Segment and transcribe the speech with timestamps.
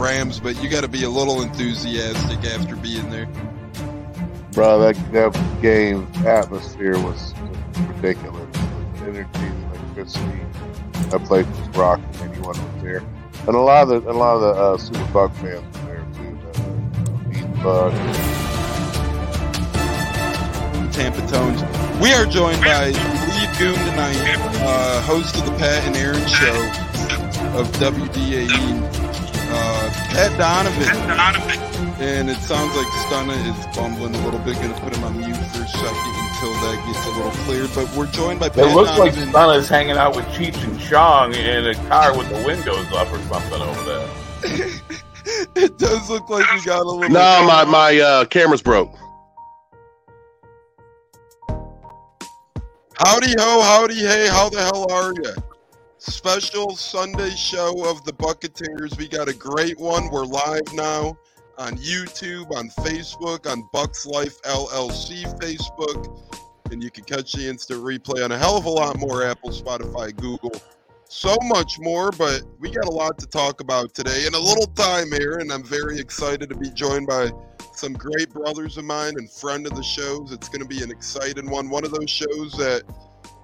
[0.00, 3.26] Rams, but you got to be a little enthusiastic after being there.
[4.52, 7.34] Bro, that, that game atmosphere was
[7.86, 8.48] ridiculous.
[8.52, 10.40] The energy, the electricity.
[11.10, 12.04] That place was rocking.
[12.22, 13.02] Anyone was there,
[13.46, 16.06] and a lot of the a lot of the uh, Super Buck fans were there
[16.14, 16.38] too.
[17.32, 17.92] The, the Bug.
[20.92, 21.62] Tampa Tones.
[22.00, 24.16] We are joined by Lee Goon tonight,
[24.62, 26.54] uh, host of the Pat and Aaron Show
[27.58, 29.09] of WDAE.
[30.10, 31.70] Uh, Pat Donovan.
[32.00, 34.56] And it sounds like Stunna is bumbling a little bit.
[34.56, 37.68] Going to put him on mute for a second until that gets a little clear.
[37.74, 39.32] But we're joined by Pat It looks like Donovan.
[39.32, 43.18] Stunna's hanging out with Cheech and Chong in a car with the windows up or
[43.28, 44.08] something over there.
[45.56, 47.08] it does look like we got a little.
[47.08, 48.94] No, my my uh, camera's broke.
[52.98, 55.49] Howdy ho, howdy hey, how the hell are you?
[56.00, 58.96] Special Sunday show of the Buccateers.
[58.96, 60.08] We got a great one.
[60.08, 61.18] We're live now
[61.58, 66.18] on YouTube, on Facebook, on Bucks Life LLC Facebook,
[66.72, 69.50] and you can catch the instant replay on a hell of a lot more Apple,
[69.50, 70.54] Spotify, Google,
[71.06, 72.10] so much more.
[72.12, 75.52] But we got a lot to talk about today in a little time here, and
[75.52, 77.30] I'm very excited to be joined by
[77.74, 80.32] some great brothers of mine and friend of the shows.
[80.32, 81.68] It's going to be an exciting one.
[81.68, 82.84] One of those shows that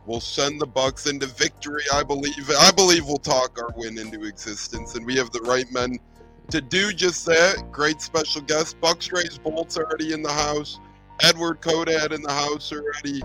[0.06, 1.82] will send the Bucs into victory.
[1.92, 2.50] I believe.
[2.58, 5.98] I believe we'll talk our win into existence, and we have the right men
[6.50, 7.70] to do just that.
[7.72, 8.80] Great special guest.
[8.80, 10.78] Bucks Rays Bolts already in the house.
[11.22, 13.22] Edward Kodad in the house already.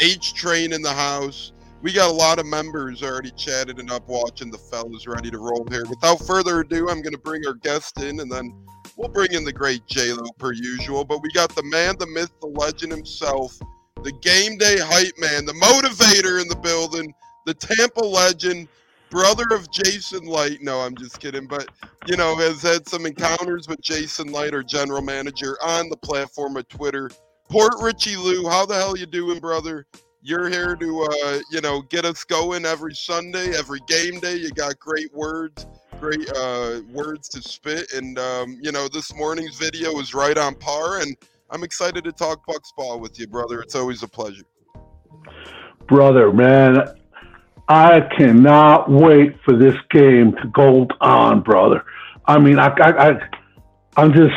[0.00, 1.52] H Train in the house.
[1.82, 5.38] We got a lot of members already chatted and up watching the fellas ready to
[5.38, 5.84] roll here.
[5.88, 8.54] Without further ado, I'm going to bring our guest in and then
[8.96, 11.04] we'll bring in the great J-Lo per usual.
[11.04, 13.58] But we got the man, the myth, the legend himself,
[14.04, 17.12] the game day hype man, the motivator in the building,
[17.46, 18.68] the Tampa legend,
[19.10, 20.62] brother of Jason Licht.
[20.62, 21.46] No, I'm just kidding.
[21.46, 21.68] But,
[22.06, 26.56] you know, has had some encounters with Jason Licht, our general manager, on the platform
[26.58, 27.10] of Twitter.
[27.48, 29.86] Port Richey Lou, how the hell you doing, brother?
[30.22, 34.36] You're here to, uh, you know, get us going every Sunday, every game day.
[34.36, 35.66] You got great words,
[36.00, 40.54] great uh, words to spit, and um, you know, this morning's video is right on
[40.54, 41.00] par.
[41.00, 41.14] And
[41.54, 43.60] I'm excited to talk Bucs ball with you, brother.
[43.60, 44.42] It's always a pleasure.
[45.86, 46.78] brother, man,
[47.68, 51.84] I cannot wait for this game to go on, brother.
[52.26, 53.20] I mean, I, I, I
[53.96, 54.34] I'm just,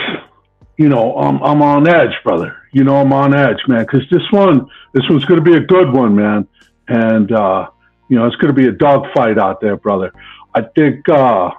[0.77, 2.55] you know, I'm, I'm on edge, brother.
[2.71, 5.65] You know, I'm on edge, man, because this one, this one's going to be a
[5.65, 6.47] good one, man.
[6.87, 7.67] And, uh,
[8.09, 10.13] you know, it's going to be a dogfight out there, brother.
[10.53, 11.49] I think, uh,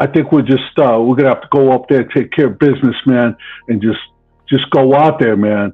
[0.00, 2.46] I think we're just, uh, we're going to have to go up there, take care
[2.46, 3.36] of business, man,
[3.68, 3.98] and just,
[4.48, 5.72] just go out there, man.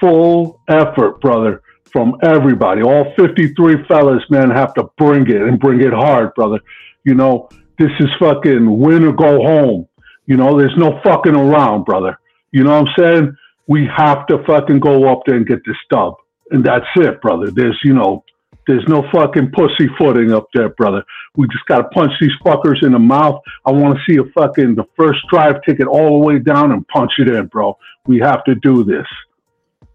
[0.00, 1.62] Full effort, brother
[1.92, 2.82] from everybody.
[2.82, 6.60] All 53 fellas, man, have to bring it and bring it hard, brother.
[7.04, 7.48] You know,
[7.78, 9.88] this is fucking win or go home.
[10.26, 12.18] You know, there's no fucking around, brother.
[12.52, 13.36] You know what I'm saying?
[13.66, 16.14] We have to fucking go up there and get this dub.
[16.50, 17.50] And that's it, brother.
[17.50, 18.24] There's, you know,
[18.70, 21.02] there's no fucking pussyfooting up there, brother.
[21.36, 23.40] We just got to punch these fuckers in the mouth.
[23.66, 26.70] I want to see a fucking, the first drive, take it all the way down
[26.72, 27.76] and punch it in, bro.
[28.06, 29.06] We have to do this.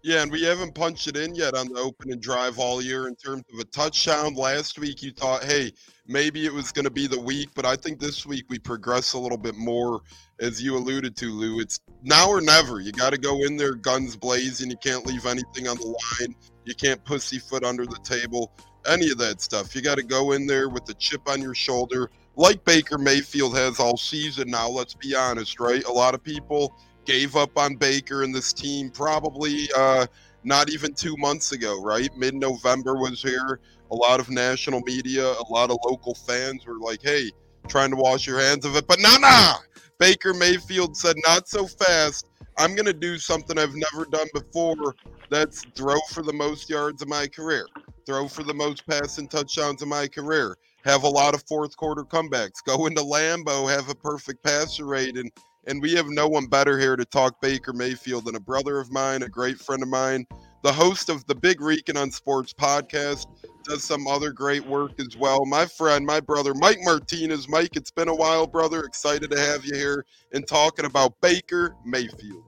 [0.02, 3.16] Yeah, and we haven't punched it in yet on the opening drive all year in
[3.16, 4.34] terms of a touchdown.
[4.34, 5.72] Last week you thought, hey,
[6.06, 9.14] maybe it was going to be the week, but I think this week we progress
[9.14, 10.02] a little bit more,
[10.38, 11.58] as you alluded to, Lou.
[11.58, 12.78] It's now or never.
[12.78, 14.70] You got to go in there guns blazing.
[14.70, 16.36] You can't leave anything on the line.
[16.66, 18.52] You can't pussyfoot under the table,
[18.86, 19.74] any of that stuff.
[19.74, 23.56] You got to go in there with the chip on your shoulder, like Baker Mayfield
[23.56, 24.68] has all season now.
[24.68, 25.84] Let's be honest, right?
[25.84, 30.06] A lot of people gave up on Baker and this team probably uh,
[30.42, 32.10] not even two months ago, right?
[32.16, 33.60] Mid November was here.
[33.92, 37.30] A lot of national media, a lot of local fans were like, hey,
[37.68, 38.88] trying to wash your hands of it.
[38.88, 39.54] But nah, nah.
[39.98, 42.26] Baker Mayfield said, not so fast.
[42.58, 44.94] I'm going to do something I've never done before.
[45.30, 47.66] That's throw for the most yards of my career,
[48.06, 52.04] throw for the most passing touchdowns of my career, have a lot of fourth quarter
[52.04, 55.30] comebacks, go into Lambeau, have a perfect passer rate, and
[55.68, 58.92] and we have no one better here to talk Baker Mayfield than a brother of
[58.92, 60.24] mine, a great friend of mine,
[60.62, 63.26] the host of the Big Rican on Sports podcast,
[63.66, 65.44] does some other great work as well.
[65.44, 67.48] My friend, my brother, Mike Martinez.
[67.48, 68.84] Mike, it's been a while, brother.
[68.84, 72.44] Excited to have you here and talking about Baker Mayfield.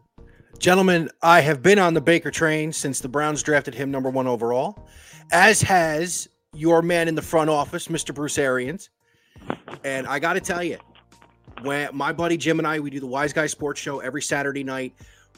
[0.58, 4.26] Gentlemen, I have been on the Baker train since the Browns drafted him number one
[4.26, 4.88] overall,
[5.32, 8.14] as has your man in the front office, Mr.
[8.14, 8.90] Bruce Arians.
[9.84, 10.78] And I got to tell you,
[11.62, 14.64] when my buddy Jim and I, we do the Wise Guy Sports Show every Saturday
[14.64, 14.94] night.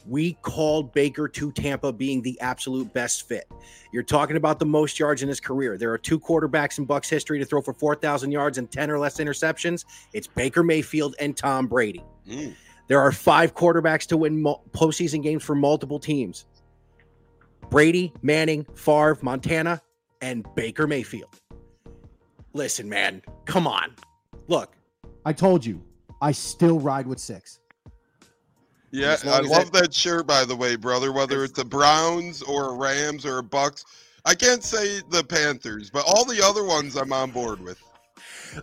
[0.07, 3.51] We called Baker to Tampa being the absolute best fit.
[3.93, 5.77] You're talking about the most yards in his career.
[5.77, 8.99] There are two quarterbacks in Bucs history to throw for 4,000 yards and 10 or
[8.99, 9.85] less interceptions.
[10.13, 12.05] It's Baker Mayfield and Tom Brady.
[12.29, 12.55] Mm.
[12.89, 16.47] There are five quarterbacks to win mul- postseason games for multiple teams
[17.69, 19.81] Brady, Manning, Favre, Montana,
[20.21, 21.39] and Baker Mayfield.
[22.53, 23.95] Listen, man, come on.
[24.49, 24.75] Look,
[25.25, 25.81] I told you,
[26.21, 27.60] I still ride with six.
[28.91, 31.13] Yeah, I as love that shirt, by the way, brother.
[31.13, 33.85] Whether it's the Browns or Rams or Bucs,
[34.25, 37.81] I can't say the Panthers, but all the other ones I'm on board with.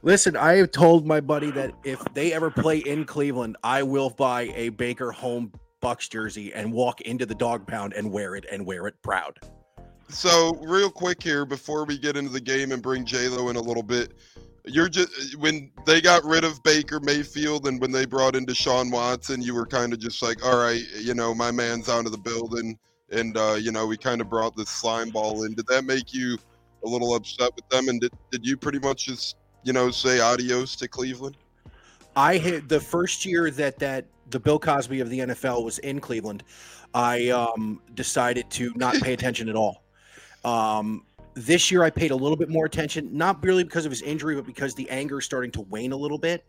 [0.04, 4.10] listen, I have told my buddy that if they ever play in Cleveland, I will
[4.10, 5.52] buy a Baker home
[5.82, 9.40] Bucs jersey and walk into the dog pound and wear it and wear it proud.
[10.10, 13.56] So, real quick here, before we get into the game and bring J Lo in
[13.58, 14.14] a little bit,
[14.68, 18.92] you're just when they got rid of Baker Mayfield and when they brought in Deshaun
[18.92, 22.12] Watson, you were kind of just like, all right, you know, my man's out of
[22.12, 22.78] the building,
[23.12, 25.54] and uh, you know, we kind of brought this slime ball in.
[25.54, 26.38] Did that make you
[26.84, 27.90] a little upset with them?
[27.90, 31.38] And did, did you pretty much just, you know, say adios to Cleveland?
[32.16, 36.00] I had the first year that that the Bill Cosby of the NFL was in
[36.00, 36.44] Cleveland.
[36.94, 39.84] I um, decided to not pay attention at all.
[40.44, 41.06] Um,
[41.38, 44.36] this year, I paid a little bit more attention, not really because of his injury,
[44.36, 46.44] but because the anger is starting to wane a little bit.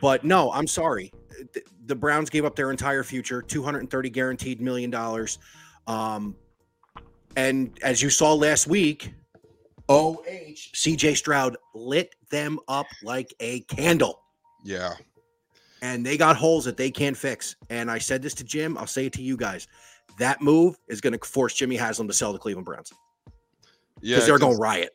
[0.00, 1.12] But no, I'm sorry.
[1.52, 5.38] The, the Browns gave up their entire future, 230 guaranteed million dollars.
[5.86, 6.34] Um,
[7.36, 9.12] and as you saw last week,
[9.88, 10.24] OH,
[10.74, 14.22] CJ Stroud lit them up like a candle
[14.64, 14.94] Yeah.
[15.82, 17.56] and they got holes that they can't fix.
[17.70, 19.66] And I said this to Jim, I'll say it to you guys.
[20.18, 22.92] That move is going to force Jimmy Haslam to sell the Cleveland Browns
[24.00, 24.20] Yeah.
[24.20, 24.94] they're going to riot.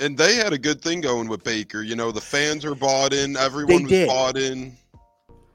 [0.00, 1.82] and they had a good thing going with Baker.
[1.82, 4.08] You know, the fans are bought in, everyone was did.
[4.08, 4.76] bought in.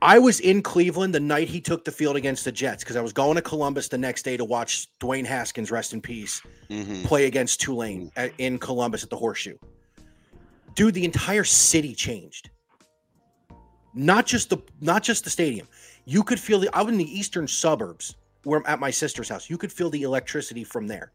[0.01, 3.01] I was in Cleveland the night he took the field against the Jets because I
[3.01, 7.03] was going to Columbus the next day to watch Dwayne Haskins, rest in peace, hmm
[7.03, 9.57] play against Tulane at, in Columbus at the Horseshoe.
[10.75, 12.49] Dude, the entire city changed.
[13.93, 15.67] Not just the not just the stadium.
[16.05, 16.69] You could feel the.
[16.73, 19.49] I was in the eastern suburbs where I'm at my sister's house.
[19.49, 21.11] You could feel the electricity from there.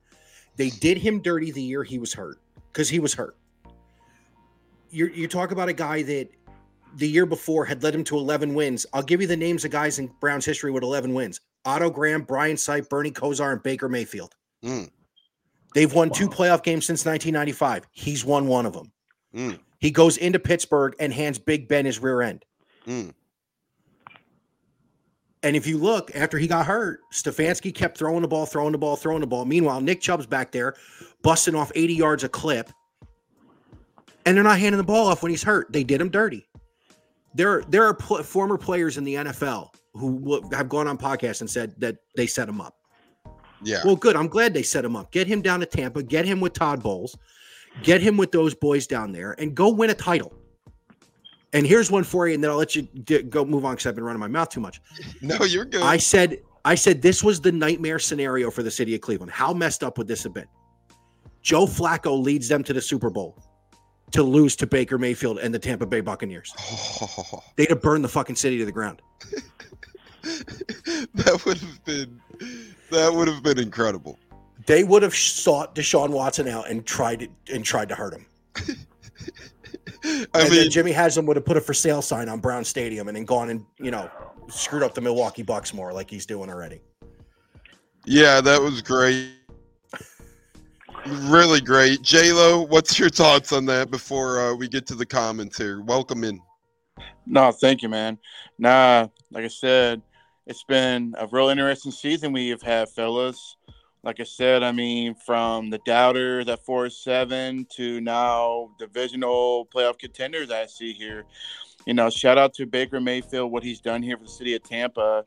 [0.56, 2.38] They did him dirty the year he was hurt
[2.72, 3.36] because he was hurt.
[4.90, 6.28] You you talk about a guy that
[6.96, 8.86] the year before had led him to 11 wins.
[8.92, 12.22] I'll give you the names of guys in Browns history with 11 wins: Otto Graham,
[12.22, 14.34] Brian Sipe, Bernie Kosar, and Baker Mayfield.
[14.62, 14.90] Mm.
[15.74, 17.88] They've won two playoff games since 1995.
[17.90, 18.92] He's won one of them.
[19.34, 19.58] Mm.
[19.80, 22.44] He goes into Pittsburgh and hands Big Ben his rear end.
[22.86, 23.12] Mm.
[25.44, 28.78] And if you look, after he got hurt, Stefanski kept throwing the ball, throwing the
[28.78, 29.44] ball, throwing the ball.
[29.44, 30.74] Meanwhile, Nick Chubb's back there
[31.22, 32.70] busting off 80 yards a clip.
[34.24, 35.70] And they're not handing the ball off when he's hurt.
[35.70, 36.48] They did him dirty.
[37.34, 41.50] There, there are pl- former players in the NFL who have gone on podcasts and
[41.50, 42.74] said that they set him up.
[43.62, 43.82] Yeah.
[43.84, 44.16] Well, good.
[44.16, 45.12] I'm glad they set him up.
[45.12, 46.02] Get him down to Tampa.
[46.02, 47.18] Get him with Todd Bowles.
[47.82, 50.32] Get him with those boys down there, and go win a title.
[51.54, 53.94] And here's one for you, and then I'll let you go move on because I've
[53.94, 54.82] been running my mouth too much.
[55.22, 55.82] no, you're good.
[55.82, 59.30] I said, I said this was the nightmare scenario for the city of Cleveland.
[59.30, 60.48] How messed up would this have been?
[61.42, 63.38] Joe Flacco leads them to the Super Bowl
[64.10, 66.52] to lose to Baker Mayfield and the Tampa Bay Buccaneers.
[67.56, 69.00] They'd have burned the fucking city to the ground.
[70.22, 72.20] that would have been
[72.90, 74.18] that would have been incredible.
[74.66, 78.26] They would have sought Deshaun Watson out and tried it and tried to hurt him.
[80.04, 82.64] I and mean, then Jimmy Haslam would have put a for sale sign on Brown
[82.64, 84.10] Stadium and then gone and you know
[84.48, 86.80] screwed up the Milwaukee Bucks more like he's doing already.
[88.04, 89.30] yeah, that was great.
[91.06, 92.00] Really great.
[92.02, 95.82] J Lo, what's your thoughts on that before uh, we get to the comments here?
[95.82, 96.40] Welcome in.
[97.26, 98.18] No, thank you, man.
[98.58, 100.00] Nah, like I said,
[100.46, 103.56] it's been a real interesting season we have had, fellas.
[104.04, 109.98] Like I said, I mean, from the doubters at four seven to now divisional playoff
[109.98, 111.24] contenders I see here.
[111.86, 114.62] You know, shout out to Baker Mayfield, what he's done here for the city of
[114.62, 115.24] Tampa.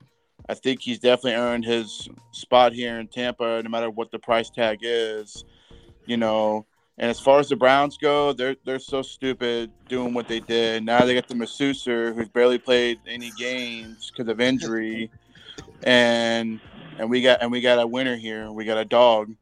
[0.48, 4.51] I think he's definitely earned his spot here in Tampa, no matter what the price
[4.51, 5.43] tag is.
[6.05, 6.67] You know,
[7.00, 10.84] and as far as the Browns go, they're they're so stupid doing what they did.
[10.84, 15.10] Now they got the Masusa, who's barely played any games because of injury,
[15.81, 16.60] and
[16.98, 18.51] and we got and we got a winner here.
[18.51, 19.34] We got a dog,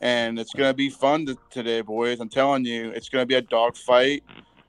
[0.00, 2.20] and it's gonna be fun to, today, boys.
[2.20, 4.22] I'm telling you, it's gonna be a dog fight.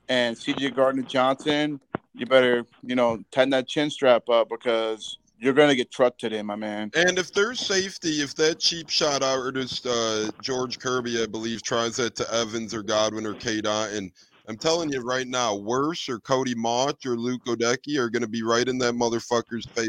[0.09, 1.79] And CJ Gardner Johnson,
[2.13, 6.41] you better you know tighten that chin strap up because you're gonna get trucked today,
[6.41, 6.91] my man.
[6.95, 11.97] And if there's safety, if that cheap shot artist uh, George Kirby, I believe, tries
[11.97, 14.11] that to Evans or Godwin or K and
[14.49, 18.27] I'm telling you right now, Wirfs or Cody Mauch or Luke Goedeke are going to
[18.27, 19.87] be right in that motherfucker's face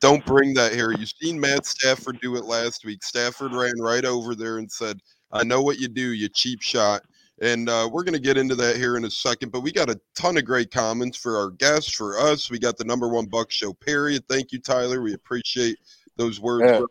[0.00, 0.92] Don't bring that here.
[0.92, 3.04] You've seen Matt Stafford do it last week.
[3.04, 4.98] Stafford ran right over there and said,
[5.32, 7.02] I know what you do, you cheap shot.
[7.42, 9.50] And uh, we're going to get into that here in a second.
[9.50, 12.50] But we got a ton of great comments for our guests, for us.
[12.50, 14.24] We got the number one Buck Show, period.
[14.28, 15.00] Thank you, Tyler.
[15.00, 15.78] We appreciate
[16.16, 16.64] those words.
[16.66, 16.84] Yeah.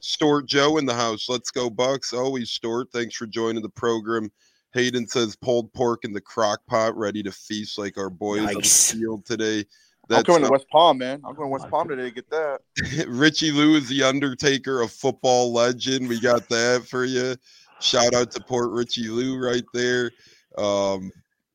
[0.00, 1.28] Stort Joe in the house.
[1.28, 2.12] Let's go, Bucs.
[2.12, 2.86] Always Stort.
[2.92, 4.30] Thanks for joining the program.
[4.72, 8.54] Hayden says pulled pork in the crock pot, ready to feast like our boys on
[8.54, 9.64] the field today.
[10.10, 11.22] I'm That's going to West Palm, man.
[11.24, 12.60] I'm going to West Palm today to get that.
[13.08, 16.08] Richey Lou is the Undertaker of football legend.
[16.08, 17.36] We got that for you.
[17.80, 20.10] Shout out to Port Richey Lou right there.
[20.58, 21.10] Um,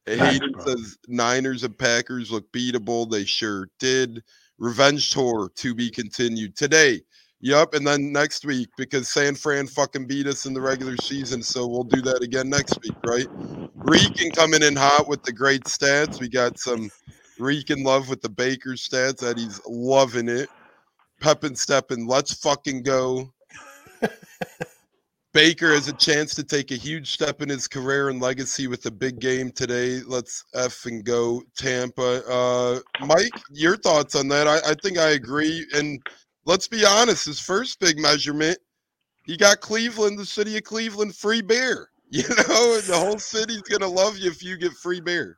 [0.08, 3.10] Hayden says Niners and Packers look beatable.
[3.10, 4.24] They sure did.
[4.58, 7.02] Revenge tour to be continued today.
[7.42, 11.42] Yep, and then next week because San Fran fucking beat us in the regular season,
[11.42, 13.28] so we'll do that again next week, right?
[13.76, 16.20] Reeking coming in hot with the great stats.
[16.20, 16.90] We got some
[17.40, 19.18] Reek in love with the Baker stats.
[19.18, 20.50] That he's loving it.
[21.20, 23.34] Pep and Steppin, let's fucking go.
[25.32, 28.82] Baker has a chance to take a huge step in his career and legacy with
[28.82, 30.02] the big game today.
[30.08, 32.24] Let's F and go Tampa.
[32.28, 34.48] Uh, Mike, your thoughts on that?
[34.48, 35.68] I, I think I agree.
[35.76, 36.02] And
[36.46, 38.58] let's be honest, his first big measurement,
[39.24, 41.90] he got Cleveland, the city of Cleveland, free beer.
[42.12, 45.38] You know, the whole city's gonna love you if you get free beer.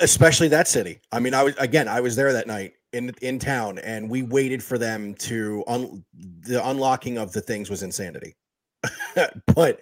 [0.00, 1.00] Especially that city.
[1.12, 4.22] I mean, I was again, I was there that night in in town, and we
[4.22, 8.36] waited for them to un, the unlocking of the things was insanity.
[9.54, 9.80] but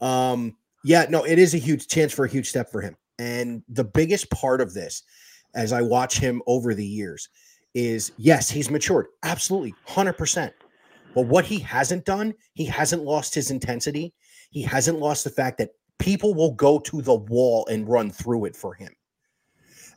[0.00, 2.96] um, yeah, no, it is a huge chance for a huge step for him.
[3.18, 5.02] And the biggest part of this,
[5.54, 7.28] as I watch him over the years,
[7.74, 10.52] is yes, he's matured, absolutely, hundred percent.
[11.14, 14.12] But what he hasn't done, he hasn't lost his intensity.
[14.50, 18.46] He hasn't lost the fact that people will go to the wall and run through
[18.46, 18.92] it for him.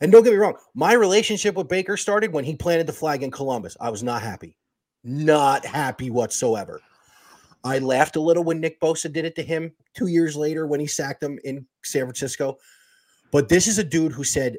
[0.02, 3.24] And don't get me wrong, my relationship with Baker started when he planted the flag
[3.24, 3.76] in Columbus.
[3.80, 4.56] I was not happy,
[5.04, 6.82] not happy whatsoever.
[7.64, 10.80] I laughed a little when Nick Bosa did it to him two years later when
[10.80, 12.58] he sacked him in San Francisco.
[13.32, 14.58] But this is a dude who said,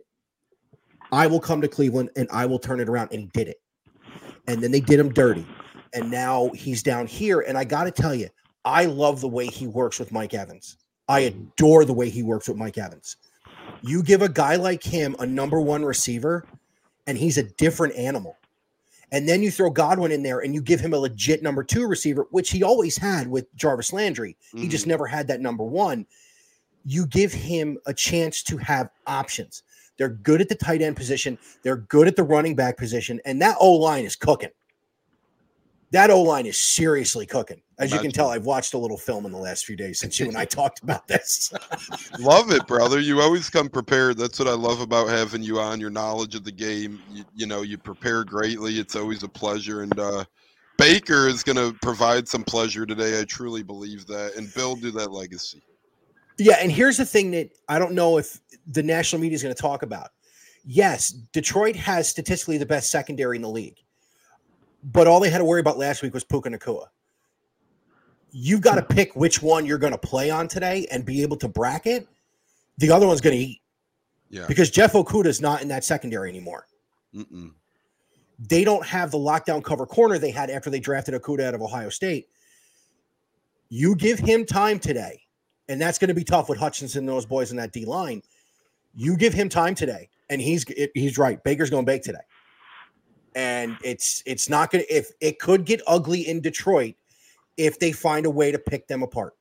[1.11, 3.11] I will come to Cleveland and I will turn it around.
[3.13, 3.57] And he did it.
[4.47, 5.47] And then they did him dirty.
[5.95, 7.41] And now he's down here.
[7.41, 8.29] And I got to tell you,
[8.65, 10.77] I love the way he works with Mike Evans.
[11.09, 13.17] I adore the way he works with Mike Evans.
[13.83, 16.45] You give a guy like him a number one receiver,
[17.07, 18.37] and he's a different animal.
[19.11, 21.87] And then you throw Godwin in there and you give him a legit number two
[21.87, 24.37] receiver, which he always had with Jarvis Landry.
[24.55, 24.91] He just mm-hmm.
[24.91, 26.07] never had that number one.
[26.85, 29.63] You give him a chance to have options.
[29.97, 33.43] They're good at the tight end position, they're good at the running back position, and
[33.43, 34.51] that O line is cooking.
[35.91, 37.63] That O line is seriously cooking.
[37.79, 40.19] As you can tell, I've watched a little film in the last few days since
[40.19, 41.53] you and I talked about this.
[42.19, 43.01] love it, brother.
[43.01, 44.19] You always come prepared.
[44.19, 45.81] That's what I love about having you on.
[45.81, 48.79] Your knowledge of the game, you, you know, you prepare greatly.
[48.79, 49.83] It's always a pleasure.
[49.83, 50.25] And uh,
[50.77, 53.21] Baker is going to provide some pleasure today.
[53.21, 55.63] I truly believe that, and build to that legacy.
[56.39, 59.55] Yeah, and here's the thing that I don't know if the national media is going
[59.55, 60.11] to talk about.
[60.65, 63.79] Yes, Detroit has statistically the best secondary in the league,
[64.83, 66.87] but all they had to worry about last week was Puka Nacua.
[68.31, 71.37] You've got to pick which one you're going to play on today and be able
[71.39, 72.07] to bracket.
[72.77, 73.61] The other one's going to eat
[74.31, 74.45] Yeah.
[74.47, 76.67] because Jeff Okudah is not in that secondary anymore.
[77.15, 77.53] Mm-mm.
[78.39, 81.63] They don't have the lockdown cover corner they had after they drafted Okudah out of
[81.63, 82.29] Ohio State.
[83.71, 85.21] You give him time today,
[85.69, 88.23] and that's going to be tough with Hutchinson and those boys in that D line.
[88.95, 91.43] You give him time today, and he's he's right.
[91.43, 92.21] Baker's going to bake today,
[93.39, 96.97] and it's it's not going to if it could get ugly in Detroit
[97.57, 99.37] if they find a way to pick them apart,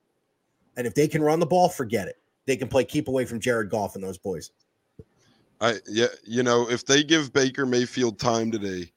[0.76, 2.16] and if they can run the ball, forget it.
[2.46, 4.52] They can play keep away from Jared Goff and those boys.
[5.60, 8.92] I yeah, you know, if they give Baker Mayfield time today,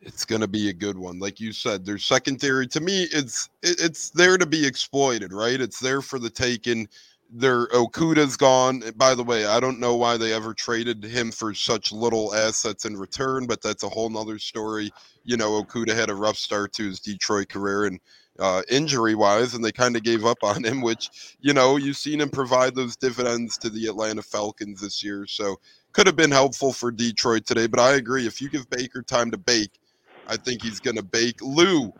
[0.00, 1.18] it's going to be a good one.
[1.18, 5.60] Like you said, their secondary to me, it's it, it's there to be exploited, right?
[5.60, 6.88] It's there for the taking.
[7.36, 8.84] Their Okudah's gone.
[8.94, 12.84] By the way, I don't know why they ever traded him for such little assets
[12.84, 14.92] in return, but that's a whole nother story.
[15.24, 17.98] You know, Okudah had a rough start to his Detroit career and
[18.38, 21.96] uh, injury wise, and they kind of gave up on him, which, you know, you've
[21.96, 25.26] seen him provide those dividends to the Atlanta Falcons this year.
[25.26, 25.56] So
[25.92, 28.28] could have been helpful for Detroit today, but I agree.
[28.28, 29.80] If you give Baker time to bake,
[30.28, 31.42] I think he's going to bake.
[31.42, 31.92] Lou,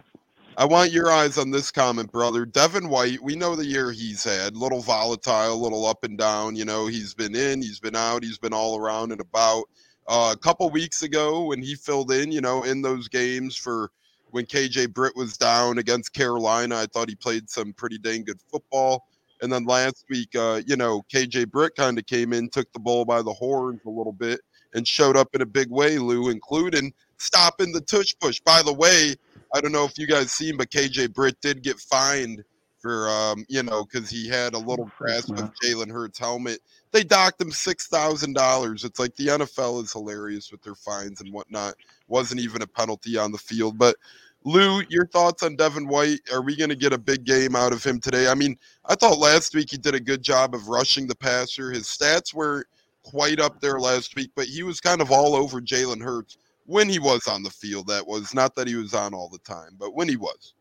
[0.56, 2.46] I want your eyes on this comment, brother.
[2.46, 6.54] Devin White, we know the year he's had, little volatile, little up and down.
[6.54, 9.64] You know, he's been in, he's been out, he's been all around and about.
[10.06, 13.90] Uh, a couple weeks ago, when he filled in, you know, in those games for
[14.30, 18.40] when KJ Britt was down against Carolina, I thought he played some pretty dang good
[18.48, 19.06] football.
[19.42, 22.78] And then last week, uh, you know, KJ Britt kind of came in, took the
[22.78, 24.40] bull by the horns a little bit,
[24.72, 28.38] and showed up in a big way, Lou, including stopping the tush push.
[28.40, 29.16] By the way,
[29.54, 32.44] I don't know if you guys seen, but KJ Britt did get fined
[32.84, 36.60] for um, you know, because he had a little grasp of Jalen Hurts' helmet.
[36.92, 38.84] They docked him six thousand dollars.
[38.84, 41.76] It's like the NFL is hilarious with their fines and whatnot.
[42.08, 43.78] Wasn't even a penalty on the field.
[43.78, 43.96] But
[44.44, 46.20] Lou, your thoughts on Devin White?
[46.30, 48.28] Are we going to get a big game out of him today?
[48.28, 51.70] I mean, I thought last week he did a good job of rushing the passer.
[51.70, 52.66] His stats were
[53.02, 56.88] quite up there last week, but he was kind of all over Jalen Hurts when
[56.88, 57.86] he was on the field.
[57.88, 60.54] That was not that he was on all the time, but when he was.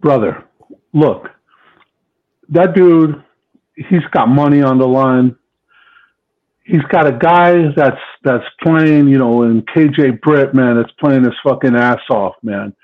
[0.00, 0.44] Brother,
[0.92, 1.30] look,
[2.50, 3.22] that dude,
[3.76, 5.36] he's got money on the line.
[6.64, 11.24] He's got a guy that's that's playing, you know, in KJ Britt, man, that's playing
[11.24, 12.74] his fucking ass off, man.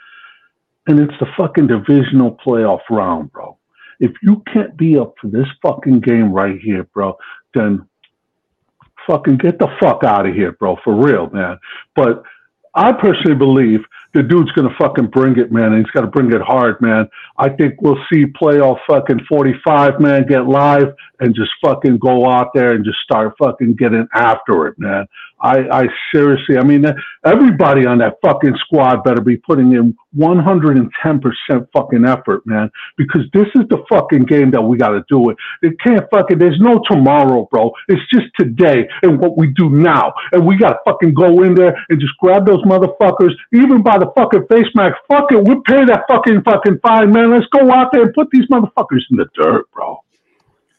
[0.86, 3.56] And it's the fucking divisional playoff round, bro.
[4.00, 7.16] If you can't be up for this fucking game right here, bro,
[7.54, 7.86] then
[9.06, 11.58] fucking get the fuck out of here, bro, for real, man.
[11.94, 12.22] But
[12.74, 13.80] I personally believe
[14.14, 17.08] the dude's gonna fucking bring it, man, and he's got to bring it hard, man.
[17.38, 22.52] I think we'll see playoff fucking 45, man, get live and just fucking go out
[22.54, 25.06] there and just start fucking getting after it, man.
[25.40, 26.84] I, I seriously, I mean,
[27.24, 30.90] everybody on that fucking squad better be putting in 110%
[31.72, 35.36] fucking effort, man, because this is the fucking game that we got to do it.
[35.62, 37.72] It can't fucking, there's no tomorrow, bro.
[37.88, 40.12] It's just today and what we do now.
[40.32, 43.98] And we got to fucking go in there and just grab those motherfuckers, even by
[43.98, 44.96] the fucking face mask.
[45.08, 47.30] Fuck it, we'll pay that fucking fucking fine, man.
[47.30, 50.02] Let's go out there and put these motherfuckers in the dirt, bro.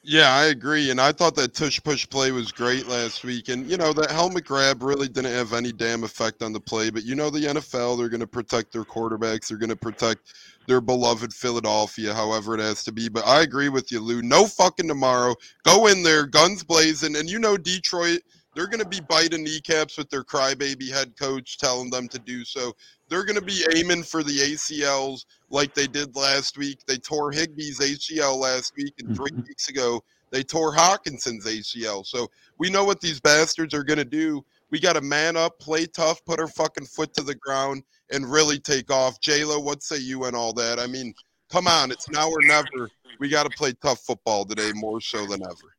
[0.03, 0.89] Yeah, I agree.
[0.89, 3.49] And I thought that tush push play was great last week.
[3.49, 6.89] And, you know, that helmet grab really didn't have any damn effect on the play.
[6.89, 9.47] But, you know, the NFL, they're going to protect their quarterbacks.
[9.47, 10.33] They're going to protect
[10.65, 13.09] their beloved Philadelphia, however it has to be.
[13.09, 14.23] But I agree with you, Lou.
[14.23, 15.35] No fucking tomorrow.
[15.63, 17.15] Go in there, guns blazing.
[17.15, 18.21] And, you know, Detroit,
[18.55, 22.43] they're going to be biting kneecaps with their crybaby head coach telling them to do
[22.43, 22.73] so.
[23.09, 26.79] They're going to be aiming for the ACLs like they did last week.
[26.85, 29.47] They tore Higbee's ACL last week, and 3 Mhm.
[29.47, 32.05] weeks ago they tore Hockenson's ACL.
[32.05, 34.43] So we know what these bastards are going to do.
[34.69, 38.31] We got to man up, play tough, put our fucking foot to the ground, and
[38.31, 39.19] really take off.
[39.19, 40.79] JLo, what say you and all that?
[40.79, 41.13] I mean,
[41.49, 42.89] come on, it's now or never.
[43.19, 45.75] We got to play tough football today more so than ever.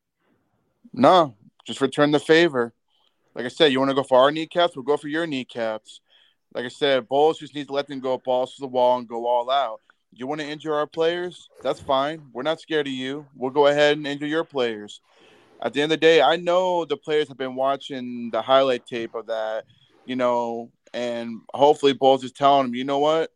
[0.92, 2.72] No, just return the favor.
[3.34, 4.76] Like I said, you want to go for our kneecaps?
[4.76, 6.00] We'll go for your kneecaps.
[6.54, 9.08] Like I said, Bowles just need to let them go balls to the wall and
[9.08, 9.80] go all out.
[10.14, 11.48] You want to injure our players?
[11.62, 12.26] That's fine.
[12.32, 13.26] We're not scared of you.
[13.34, 15.00] We'll go ahead and injure your players.
[15.62, 18.84] At the end of the day, I know the players have been watching the highlight
[18.84, 19.64] tape of that,
[20.04, 23.30] you know, and hopefully Bowles is telling them, you know what?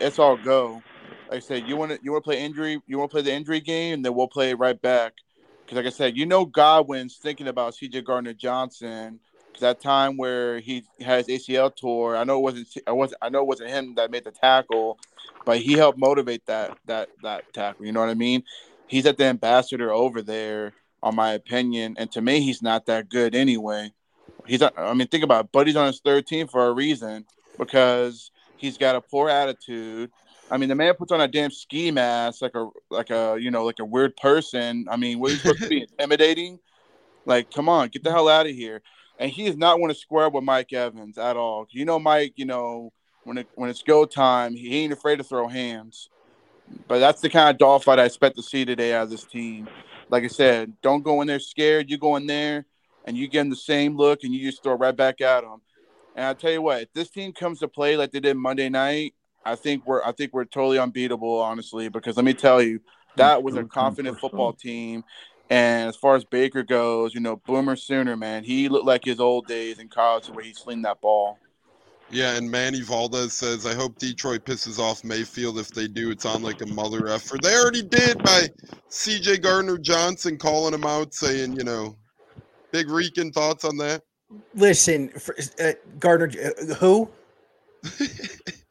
[0.00, 0.82] It's all go.
[1.28, 3.22] Like I said, you want to you want to play injury, you want to play
[3.22, 5.14] the injury game, then we'll play it right back.
[5.64, 8.02] Because like I said, you know Godwin's thinking about C.J.
[8.02, 9.20] Gardner Johnson.
[9.60, 13.40] That time where he has ACL tour, I know it wasn't I wasn't I know
[13.40, 14.98] it wasn't him that made the tackle,
[15.44, 17.84] but he helped motivate that that that tackle.
[17.84, 18.44] You know what I mean?
[18.86, 20.72] He's at the ambassador over there,
[21.02, 23.92] on my opinion, and to me, he's not that good anyway.
[24.46, 25.52] He's I mean, think about it.
[25.52, 27.26] Buddy's on his third team for a reason
[27.58, 30.10] because he's got a poor attitude.
[30.52, 33.50] I mean, the man puts on a damn ski mask like a like a you
[33.50, 34.86] know like a weird person.
[34.90, 36.58] I mean, what are you supposed to be intimidating?
[37.24, 38.82] Like, come on, get the hell out of here.
[39.18, 41.66] And he does not want to square up with Mike Evans at all.
[41.70, 42.34] You know, Mike.
[42.36, 42.92] You know,
[43.24, 46.10] when it when it's go time, he ain't afraid to throw hands.
[46.86, 49.24] But that's the kind of dog fight I expect to see today out of this
[49.24, 49.68] team.
[50.10, 51.88] Like I said, don't go in there scared.
[51.88, 52.66] You go in there
[53.06, 55.62] and you get them the same look and you just throw right back at them.
[56.14, 58.68] And I tell you what, if this team comes to play like they did Monday
[58.68, 61.88] night, I think we're I think we're totally unbeatable, honestly.
[61.88, 62.80] Because let me tell you,
[63.16, 65.04] that was a confident football team.
[65.50, 69.20] And as far as Baker goes, you know, Boomer Sooner, man, he looked like his
[69.20, 71.38] old days in college where he slinged that ball.
[72.10, 75.58] Yeah, and Manny Valdez says, I hope Detroit pisses off Mayfield.
[75.58, 77.38] If they do, it's on like a mother effer.
[77.42, 78.48] They already did by
[78.90, 81.96] CJ Gardner Johnson calling him out, saying, you know,
[82.70, 84.02] big Rican thoughts on that.
[84.54, 87.10] Listen, for, uh, Gardner, uh, who?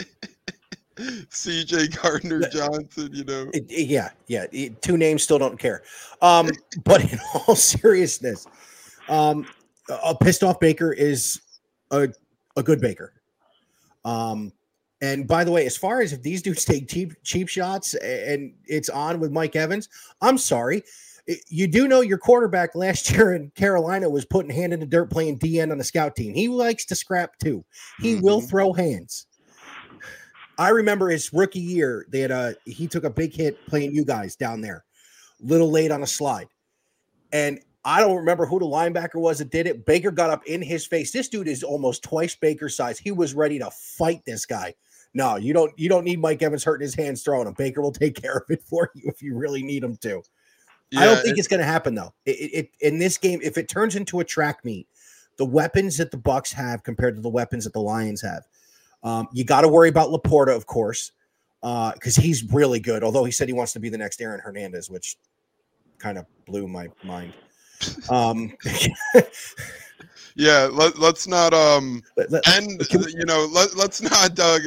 [1.29, 3.51] CJ Gardner Johnson, you know.
[3.67, 4.45] Yeah, yeah.
[4.81, 5.83] two names still don't care.
[6.21, 6.49] Um,
[6.83, 8.47] but in all seriousness,
[9.09, 9.45] um,
[10.03, 11.41] a pissed off Baker is
[11.91, 12.09] a
[12.57, 13.13] a good Baker.
[14.05, 14.51] Um,
[15.01, 18.53] and by the way, as far as if these dudes take cheap cheap shots and
[18.65, 19.89] it's on with Mike Evans,
[20.21, 20.83] I'm sorry.
[21.49, 25.11] You do know your quarterback last year in Carolina was putting hand in the dirt
[25.11, 26.33] playing DN on the scout team.
[26.33, 27.63] He likes to scrap too.
[28.01, 28.49] He will Mhm.
[28.49, 29.27] throw hands.
[30.57, 32.05] I remember his rookie year.
[32.09, 34.83] They had a he took a big hit playing you guys down there,
[35.39, 36.47] little late on a slide,
[37.31, 39.85] and I don't remember who the linebacker was that did it.
[39.85, 41.11] Baker got up in his face.
[41.11, 42.99] This dude is almost twice Baker's size.
[42.99, 44.75] He was ready to fight this guy.
[45.13, 45.71] No, you don't.
[45.77, 47.53] You don't need Mike Evans hurting his hands throwing him.
[47.57, 50.21] Baker will take care of it for you if you really need him to.
[50.95, 52.13] I don't think it- it's going to happen though.
[52.25, 54.87] It, it- in this game, if it turns into a track meet,
[55.37, 58.43] the weapons that the Bucs have compared to the weapons that the Lions have,
[59.03, 61.11] um, you got to worry about Laporta, of course,
[61.61, 63.03] because he's really good.
[63.03, 65.17] Although he said he wants to be the next Aaron Hernandez, which
[65.97, 67.33] kind of blew my mind.
[68.09, 68.55] Um,
[70.35, 70.69] yeah.
[70.71, 74.61] Let, let's not um let- let- and we- you know let, let's not Doug.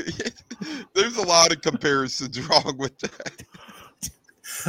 [0.94, 3.42] there's a lot of comparisons wrong with that.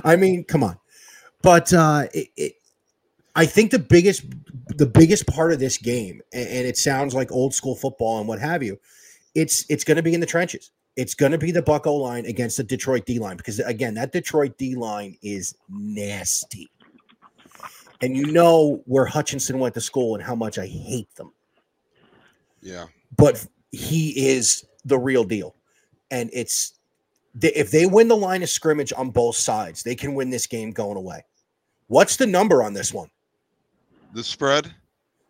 [0.03, 0.77] I mean, come on.
[1.41, 2.53] But uh, it, it,
[3.35, 4.23] I think the biggest
[4.77, 8.27] the biggest part of this game, and, and it sounds like old school football and
[8.27, 8.79] what have you,
[9.35, 10.71] it's it's going to be in the trenches.
[10.95, 14.11] It's going to be the Bucko line against the Detroit D line because again, that
[14.13, 16.69] Detroit D line is nasty,
[18.01, 21.31] and you know where Hutchinson went to school and how much I hate them
[22.61, 22.85] Yeah.
[23.17, 25.55] but he is the real deal.
[26.11, 26.79] And it's
[27.41, 30.71] if they win the line of scrimmage on both sides, they can win this game
[30.71, 31.25] going away.
[31.87, 33.09] What's the number on this one?
[34.13, 34.73] The spread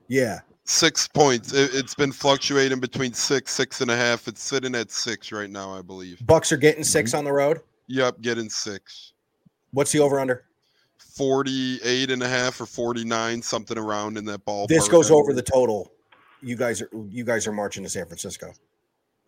[0.08, 1.54] Yeah, six points.
[1.54, 4.28] It, it's been fluctuating between six, six and a half.
[4.28, 6.20] It's sitting at six right now, I believe.
[6.26, 7.18] Bucs are getting 6 mm-hmm.
[7.18, 7.62] on the road.
[7.88, 9.14] Yep, getting six.
[9.72, 10.46] What's the over under?
[10.98, 14.68] 48 and a half or 49, something around in that ballpark.
[14.68, 15.92] This goes over the total.
[16.42, 18.54] You guys are you guys are marching to San Francisco.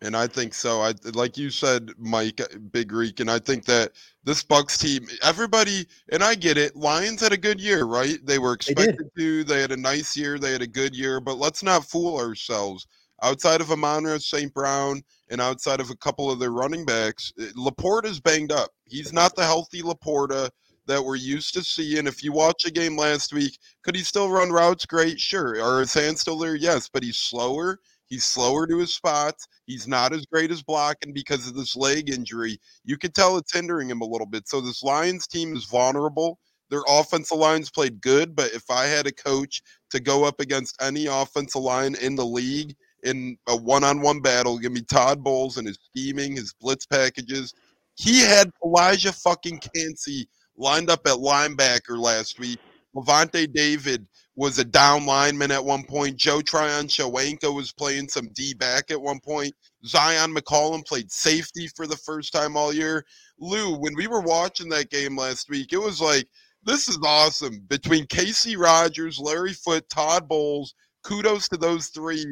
[0.00, 0.80] And I think so.
[0.80, 5.88] I like you said, Mike, Big Reek, and I think that this Bucs team, everybody,
[6.12, 6.76] and I get it.
[6.76, 8.18] Lions had a good year, right?
[8.24, 9.44] They were They expected to.
[9.44, 10.38] They had a nice year.
[10.38, 11.20] They had a good year.
[11.20, 12.86] But let's not fool ourselves.
[13.22, 14.54] Outside of Amon-Ra St.
[14.54, 18.70] Brown and outside of a couple of their running backs, uh, Laporta's banged up.
[18.86, 20.50] He's not the healthy Laporta
[20.86, 22.06] that we're used to seeing.
[22.06, 24.86] If you watch a game last week, could he still run routes?
[24.86, 25.60] Great, sure.
[25.60, 26.54] Are his hands still there?
[26.54, 27.80] Yes, but he's slower.
[28.08, 29.46] He's slower to his spots.
[29.66, 32.58] He's not as great as blocking because of this leg injury.
[32.84, 34.48] You could tell it's hindering him a little bit.
[34.48, 36.38] So this Lions team is vulnerable.
[36.70, 40.76] Their offensive lines played good, but if I had a coach to go up against
[40.82, 45.66] any offensive line in the league in a one-on-one battle, give me Todd Bowles and
[45.66, 47.54] his scheming, his blitz packages.
[47.94, 52.58] He had Elijah fucking Kancey lined up at linebacker last week.
[52.94, 56.16] Lavonte David was a down lineman at one point.
[56.16, 59.52] Joe Tryon-Shoyinka was playing some D back at one point.
[59.84, 63.04] Zyon McCollum played safety for the first time all year.
[63.40, 66.28] Lou, when we were watching that game last week, it was like,
[66.64, 67.60] this is awesome.
[67.68, 72.24] Between Kacy Rodgers, Larry Foote, Todd Bowles, kudos to those three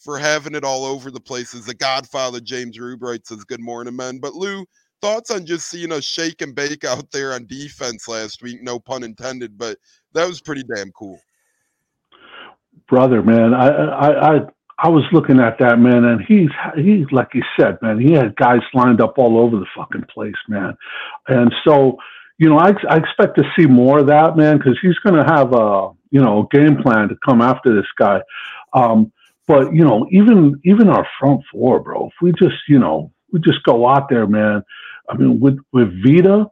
[0.00, 1.54] for having it all over the place.
[1.54, 4.18] As the godfather, James Rubright says, Good morning, men.
[4.18, 4.66] But Lou,
[5.00, 8.62] thoughts on just seeing us shake and bake out there on defense last week?
[8.62, 9.78] No pun intended, but
[10.14, 11.20] that was pretty damn cool.
[12.88, 13.54] brother, man.
[13.54, 14.40] I, I, I,
[14.78, 18.00] I was looking at that man, and he's he's like you said, man.
[18.00, 20.76] He had guys lined up all over the fucking place, man.
[21.28, 21.98] And so,
[22.38, 25.32] you know, I, I expect to see more of that, man, because he's going to
[25.32, 28.20] have a you know game plan to come after this guy.
[28.72, 29.12] Um,
[29.46, 32.08] but you know, even even our front four, bro.
[32.08, 34.62] If we just you know we just go out there, man.
[35.08, 36.46] I mean, with with Vita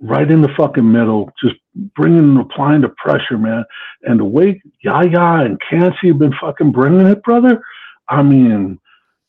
[0.00, 1.56] right in the fucking middle, just
[1.94, 3.64] bringing and applying the pressure, man.
[4.02, 7.62] And the way Yaya and Kancey have been fucking bringing it, brother.
[8.08, 8.78] I mean,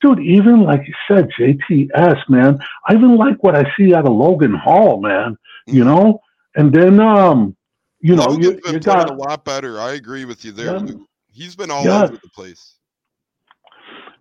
[0.01, 2.59] dude, even like you said, JTS, man.
[2.87, 5.37] I even like what I see out of Logan Hall, man.
[5.67, 6.19] You know,
[6.55, 7.55] and then um,
[7.99, 9.79] you know, Logan's you, been you playing got a lot better.
[9.79, 10.77] I agree with you there.
[10.83, 10.93] Yeah.
[11.31, 12.03] He's been all Yeah.
[12.05, 12.75] over the place.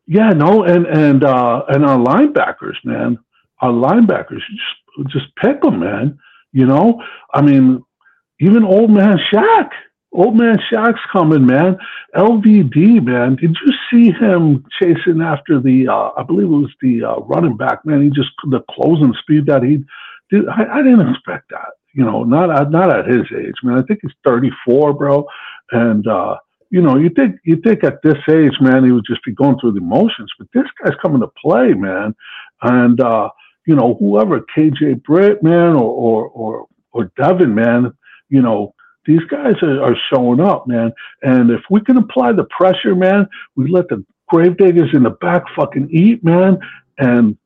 [0.06, 3.18] Yeah, no, and and uh, and our linebackers, man,
[3.60, 6.18] our linebackers just just pick them, man.
[6.52, 7.02] You know,
[7.34, 7.84] I mean,
[8.40, 9.70] even old man Shaq,
[10.12, 11.76] old man Shaq's coming, man.
[12.16, 15.88] LVD, man, did you see him chasing after the?
[15.88, 18.02] Uh, I believe it was the uh, running back, man.
[18.02, 19.84] He just the closing speed that he
[20.30, 20.48] did.
[20.48, 21.70] I, I didn't expect that.
[21.94, 23.78] You know, not at not at his age, man.
[23.78, 25.26] I think he's 34, bro,
[25.72, 26.06] and.
[26.06, 26.36] uh
[26.70, 29.58] you know, you think you think at this age, man, he would just be going
[29.58, 32.14] through the motions, but this guy's coming to play, man,
[32.62, 33.30] and uh,
[33.66, 37.92] you know, whoever KJ Britt, man, or or or, or Devin, man,
[38.28, 38.74] you know,
[39.06, 43.26] these guys are, are showing up, man, and if we can apply the pressure, man,
[43.56, 46.58] we let the gravediggers in the back fucking eat, man,
[46.98, 47.38] and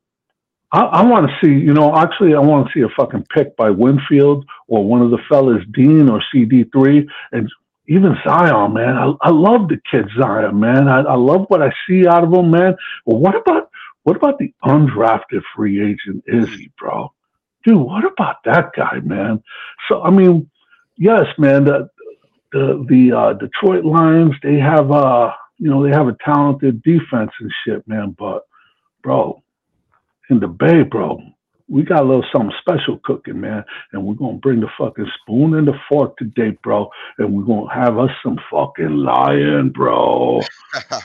[0.73, 3.55] I, I want to see, you know, actually, I want to see a fucking pick
[3.55, 7.49] by Winfield or one of the fellas, Dean or CD3, and
[7.87, 8.97] even Zyon, man.
[8.97, 10.87] I, I love the kid Zyon, man.
[10.87, 12.75] I, I love what I see out of him, man.
[13.05, 13.69] But what about
[14.03, 17.13] what about the undrafted free agent Izzy, bro?
[17.63, 19.43] Dude, what about that guy, man?
[19.87, 20.49] So I mean,
[20.97, 21.89] yes, man, the
[22.51, 27.31] the the uh, Detroit Lions, they have uh you know they have a talented defense
[27.39, 28.15] and shit, man.
[28.17, 28.43] But
[29.01, 29.41] bro,
[30.29, 31.21] in the Bay, bro,
[31.73, 33.65] we got a little something special cooking, man.
[33.91, 36.87] And we're gonna bring the fucking spoon and the fork today, bro.
[37.17, 40.41] And we're gonna have us some fucking lion, bro.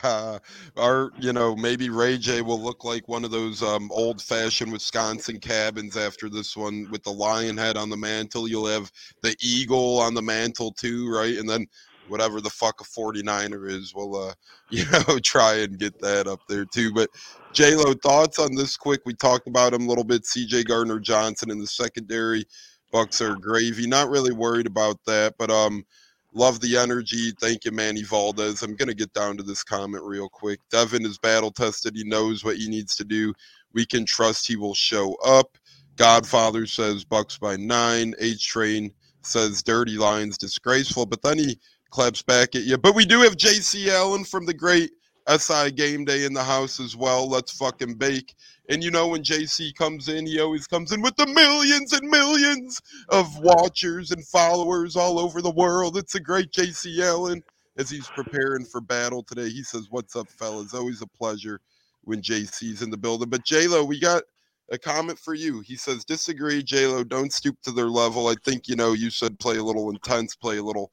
[0.77, 5.39] Our, you know, maybe Ray J will look like one of those um, old-fashioned Wisconsin
[5.39, 8.47] cabins after this one with the lion head on the mantle.
[8.47, 8.91] You'll have
[9.23, 11.35] the eagle on the mantle too, right?
[11.35, 11.65] And then
[12.09, 14.33] whatever the fuck a 49er is, we'll uh,
[14.69, 16.93] you know, try and get that up there too.
[16.93, 17.09] But
[17.53, 19.01] J Lo, thoughts on this quick?
[19.05, 20.23] We talked about him a little bit.
[20.23, 22.45] CJ Gardner Johnson in the secondary.
[22.93, 23.87] Bucs are gravy.
[23.87, 25.85] Not really worried about that, but um
[26.33, 27.31] love the energy.
[27.39, 28.61] Thank you, Manny Valdez.
[28.61, 30.59] I'm gonna get down to this comment real quick.
[30.71, 31.95] Devin is battle tested.
[31.95, 33.33] He knows what he needs to do.
[33.73, 35.57] We can trust he will show up.
[35.95, 38.13] Godfather says Bucs by nine.
[38.19, 38.91] H Train
[39.21, 42.77] says Dirty lines, disgraceful, but then he claps back at you.
[42.77, 44.91] But we do have JC Allen from the great
[45.27, 47.29] SI Game Day in the house as well.
[47.29, 48.35] Let's fucking bake.
[48.69, 52.09] And you know, when JC comes in, he always comes in with the millions and
[52.09, 55.97] millions of watchers and followers all over the world.
[55.97, 57.43] It's a great JC Allen
[57.77, 59.49] as he's preparing for battle today.
[59.49, 60.73] He says, What's up, fellas?
[60.73, 61.61] Always a pleasure
[62.03, 63.29] when JC's in the building.
[63.29, 64.23] But JLo, we got
[64.71, 65.61] a comment for you.
[65.61, 68.27] He says, Disagree, JLo, don't stoop to their level.
[68.27, 70.91] I think, you know, you said play a little intense, play a little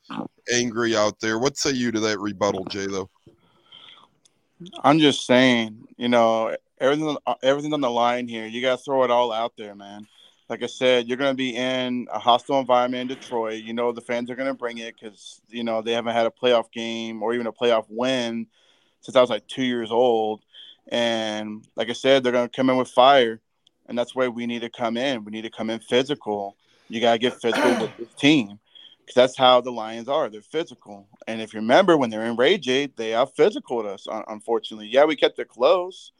[0.53, 1.39] angry out there.
[1.39, 3.09] What say you to that rebuttal, JLo?
[4.83, 8.47] I'm just saying, you know, everything uh, everything's on the line here.
[8.47, 10.07] You got to throw it all out there, man.
[10.49, 13.65] Like I said, you're going to be in a hostile environment in Detroit.
[13.65, 16.27] You know the fans are going to bring it because you know they haven't had
[16.27, 18.47] a playoff game or even a playoff win
[19.01, 20.43] since I was like two years old.
[20.89, 23.41] And like I said, they're going to come in with fire,
[23.89, 25.25] and that's where we need to come in.
[25.25, 26.57] We need to come in physical.
[26.89, 28.59] You got to get physical with this team
[29.01, 30.29] because that's how the Lions are.
[30.29, 31.09] They're physical.
[31.27, 34.89] And if you remember when they're in Rage they are physical to us, unfortunately.
[34.89, 36.13] Yeah, we kept it close,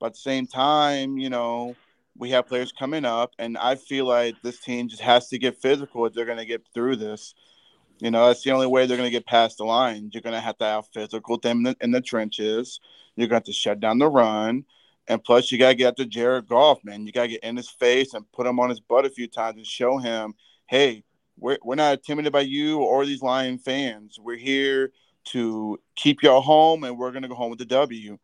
[0.00, 1.76] but at the same time, you know,
[2.16, 5.60] we have players coming up, and I feel like this team just has to get
[5.60, 7.34] physical if they're going to get through this.
[8.00, 10.10] You know, that's the only way they're going to get past the line.
[10.12, 12.80] You're going to have to have physical them in the, in the trenches.
[13.16, 14.64] You're going to have to shut down the run.
[15.06, 17.06] And plus, you got to get after Jared Goff, man.
[17.06, 19.26] You got to get in his face and put him on his butt a few
[19.26, 20.34] times and show him,
[20.66, 21.04] hey,
[21.38, 24.18] we're, we're not intimidated by you or these Lion fans.
[24.18, 24.92] We're here
[25.26, 28.18] to keep y'all home, and we're gonna go home with the W.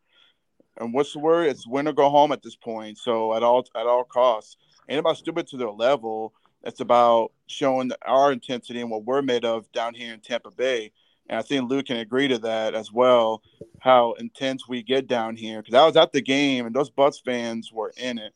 [0.77, 1.47] And what's the word?
[1.47, 2.97] It's win or go home at this point.
[2.97, 6.33] So at all at all costs, ain't about stupid to their level.
[6.63, 10.91] It's about showing our intensity and what we're made of down here in Tampa Bay.
[11.31, 13.41] And I think Luke can agree to that as well.
[13.79, 15.63] How intense we get down here.
[15.63, 18.33] Because I was at the game and those Butts fans were in it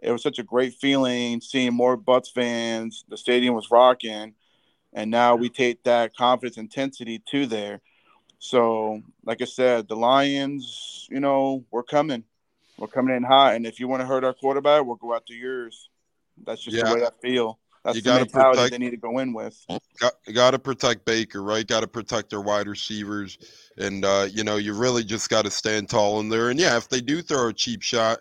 [0.00, 3.04] it was such a great feeling seeing more Butts fans.
[3.08, 4.34] The stadium was rocking,
[4.92, 7.80] and now we take that confidence intensity to there.
[8.38, 12.24] So, like I said, the Lions, you know, we're coming.
[12.78, 15.34] We're coming in hot, and if you want to hurt our quarterback, we'll go after
[15.34, 15.90] yours.
[16.44, 16.84] That's just yeah.
[16.84, 17.58] the way I feel.
[17.84, 19.64] That's you the mentality protect, they need to go in with.
[20.00, 21.66] Got, got to protect Baker, right?
[21.66, 23.38] Got to protect their wide receivers,
[23.76, 26.50] and uh, you know, you really just got to stand tall in there.
[26.50, 28.18] And yeah, if they do throw a cheap shot,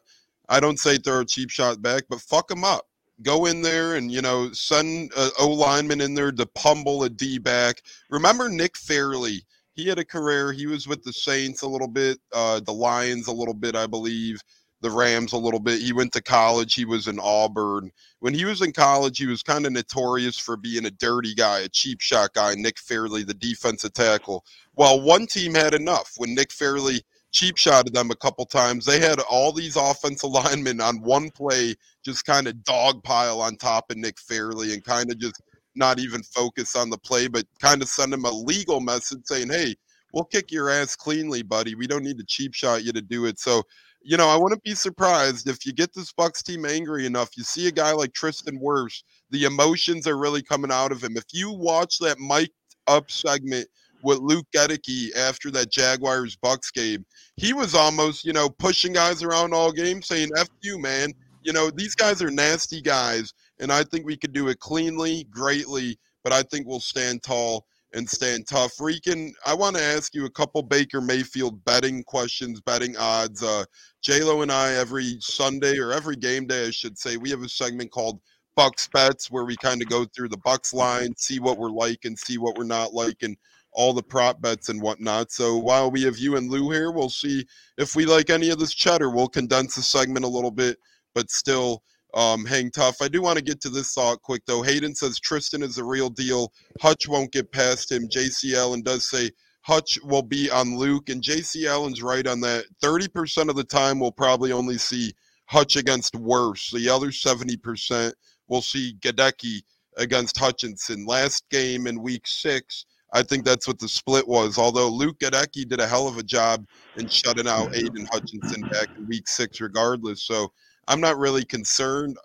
[0.50, 2.88] I don't say throw a cheap shot back, but fuck them up.
[3.24, 7.10] Go in there and you know send a O lineman in there to pummel a
[7.10, 7.82] D back.
[8.10, 9.44] Remember Nick Fairley?
[9.74, 10.52] He had a career.
[10.54, 13.86] He was with the Saints a little bit, uh, the Lions a little bit, I
[13.86, 14.42] believe,
[14.82, 15.82] the Rams a little bit.
[15.82, 16.74] He went to college.
[16.74, 17.92] He was in Auburn.
[18.20, 21.60] When he was in college, he was kind of notorious for being a dirty guy,
[21.60, 22.54] a cheap shot guy.
[22.56, 24.46] Nick Fairley, the defensive tackle.
[24.76, 28.86] Well, one team had enough when Nick Fairley cheap shotted them a couple times.
[28.86, 33.92] They had all these offensive linemen on one play just kind of dogpile on top
[33.92, 35.42] of Nick Fairley and kind of just
[35.76, 39.50] not even focus on the play, but kind of send him a legal message saying,
[39.50, 39.76] hey,
[40.14, 41.76] we'll kick your ass cleanly, buddy.
[41.76, 43.40] We don't need to cheap shot you to do it.
[43.40, 43.64] So,
[44.02, 47.36] you know, I wouldn't be surprised if you get this Bucs team angry enough.
[47.36, 51.18] You see a guy like Tristan Wirfs, the emotions are really coming out of him.
[51.18, 52.52] If you watch that mic'd
[52.88, 53.68] up segment
[54.04, 57.06] with Luke Goedeke after that Jaguars Bucs game.
[57.36, 61.54] He was almost, you know, pushing guys around all game, saying "F you, man." You
[61.54, 65.98] know, these guys are nasty guys, and I think we could do it cleanly, greatly.
[66.24, 68.74] But I think we'll stand tall and stand tough.
[68.80, 73.42] Rican, I want to ask you a couple Baker Mayfield betting questions, betting odds.
[73.42, 73.66] Uh,
[74.10, 77.50] Lo and I every Sunday or every game day, I should say, we have a
[77.50, 78.20] segment called
[78.58, 82.00] Bucs Bets where we kind of go through the Bucs line, see what we're like,
[82.06, 83.38] and see what we're not like, and
[83.74, 85.32] all the prop bets and whatnot.
[85.32, 87.46] So while we have you and Lou here, we'll see
[87.78, 89.12] if we like any of this cheddar.
[89.12, 90.78] We'll condense the segment a little bit,
[91.14, 93.02] but still um, hang tough.
[93.02, 94.62] I do want to get to this thought quick though.
[94.62, 96.52] Hayden says Tristan is the real deal.
[96.80, 98.08] Hutch won't get past him.
[98.08, 102.66] JC Allen does say Hutch will be on Luke, and JC Allen's right on that.
[102.82, 105.14] 30% of the time, we'll probably only see
[105.46, 106.72] Hutch against Wirfs.
[106.72, 108.14] The other 70%,
[108.48, 109.62] we'll see Goedeke
[109.98, 111.06] against Hutchinson.
[111.06, 114.58] Last game in week six, I think that's what the split was.
[114.58, 116.66] Although Luke Goedeke did a hell of a job
[116.96, 120.24] in shutting out Aidan Hutchinson back in week six, regardless.
[120.24, 120.52] So
[120.88, 122.18] I'm not really concerned.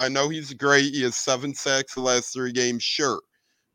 [0.00, 0.94] I know he's great.
[0.94, 3.20] He has seven sacks the last three games, sure.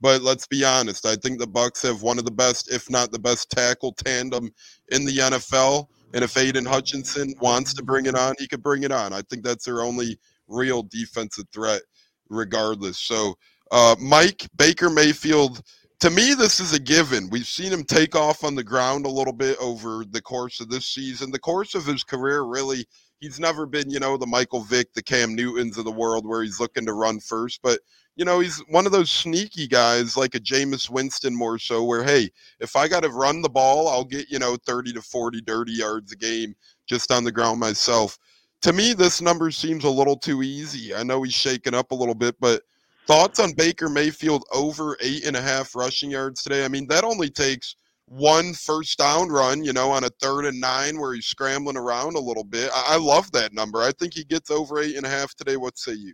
[0.02, 1.06] But let's be honest.
[1.06, 4.52] I think the Bucs have one of the best, if not the best, tackle tandem
[4.90, 5.88] in the NFL.
[6.14, 9.14] And if Aidan Hutchinson wants to bring it on, he could bring it on.
[9.14, 11.82] I think that's their only real defensive threat,
[12.30, 13.00] regardless.
[13.00, 13.36] So,
[13.72, 15.62] uh, Mike Baker Mayfield,
[16.02, 17.30] to me, this is a given.
[17.30, 20.70] We've seen him take off on the ground a little bit over the course of
[20.70, 21.32] this season.
[21.32, 22.86] The course of his career, really,
[23.24, 26.44] he's never been, you know, the Michael Vick, the Cam Newtons of the world where
[26.44, 27.62] he's looking to run first.
[27.62, 27.80] But
[28.16, 32.04] you know, he's one of those sneaky guys like a Jameis Winston more so, where,
[32.04, 35.42] hey, if I got to run the ball, I'll get, you know, 30 to 40
[35.42, 36.54] dirty yards a game
[36.86, 38.20] just on the ground myself.
[38.62, 40.94] To me, this number seems a little too easy.
[40.94, 42.62] I know he's shaken up a little bit, but
[43.08, 46.66] thoughts on Baker Mayfield over eight and a half rushing yards today?
[46.66, 50.60] I mean, that only takes one first down run, you know, on a third and
[50.60, 52.70] nine where he's scrambling around a little bit.
[52.74, 53.82] I, I love that number.
[53.82, 55.58] I think he gets over eight and a half today.
[55.58, 56.14] What say you?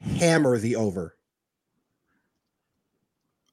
[0.00, 1.14] Hammer the over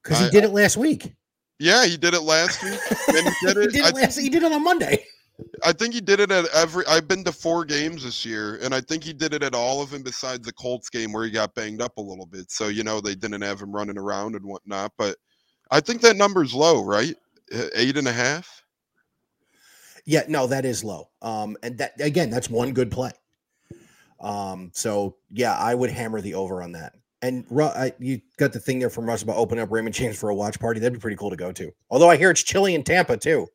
[0.07, 1.13] because he did it last week.
[1.59, 2.79] Yeah, he did it last week.
[3.07, 3.71] And he did it.
[3.71, 5.03] he, did it last, he did it on Monday.
[5.63, 6.85] I think he did it at every.
[6.87, 9.81] I've been to four games this year, and I think he did it at all
[9.81, 12.51] of them besides the Colts game where he got banged up a little bit.
[12.51, 14.93] So you know they didn't have him running around and whatnot.
[14.97, 15.17] But
[15.69, 17.15] I think that number's low, right?
[17.51, 18.63] Eight and a half.
[20.05, 21.09] Yeah, no, that is low.
[21.21, 23.11] Um, and that again, that's one good play.
[24.19, 26.93] Um, so yeah, I would hammer the over on that.
[27.21, 30.29] And I, you got the thing there from Russ about opening up Raymond James for
[30.29, 30.79] a watch party.
[30.79, 31.71] That'd be pretty cool to go to.
[31.89, 33.47] Although I hear it's chilly in Tampa too.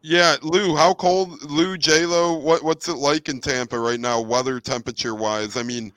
[0.00, 4.20] Yeah, Lou, how cold, Lou, J Lo, what what's it like in Tampa right now,
[4.20, 5.56] weather temperature wise?
[5.56, 5.92] I mean,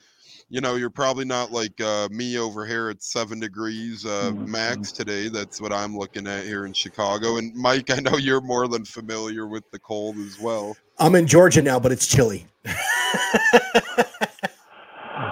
[0.48, 4.50] you know, you're probably not like uh, me over here at seven degrees uh, mm-hmm.
[4.50, 5.28] max today.
[5.28, 7.38] That's what I'm looking at here in Chicago.
[7.38, 10.76] And Mike, I know you're more than familiar with the cold as well.
[10.98, 12.46] I'm in Georgia now, but it's chilly.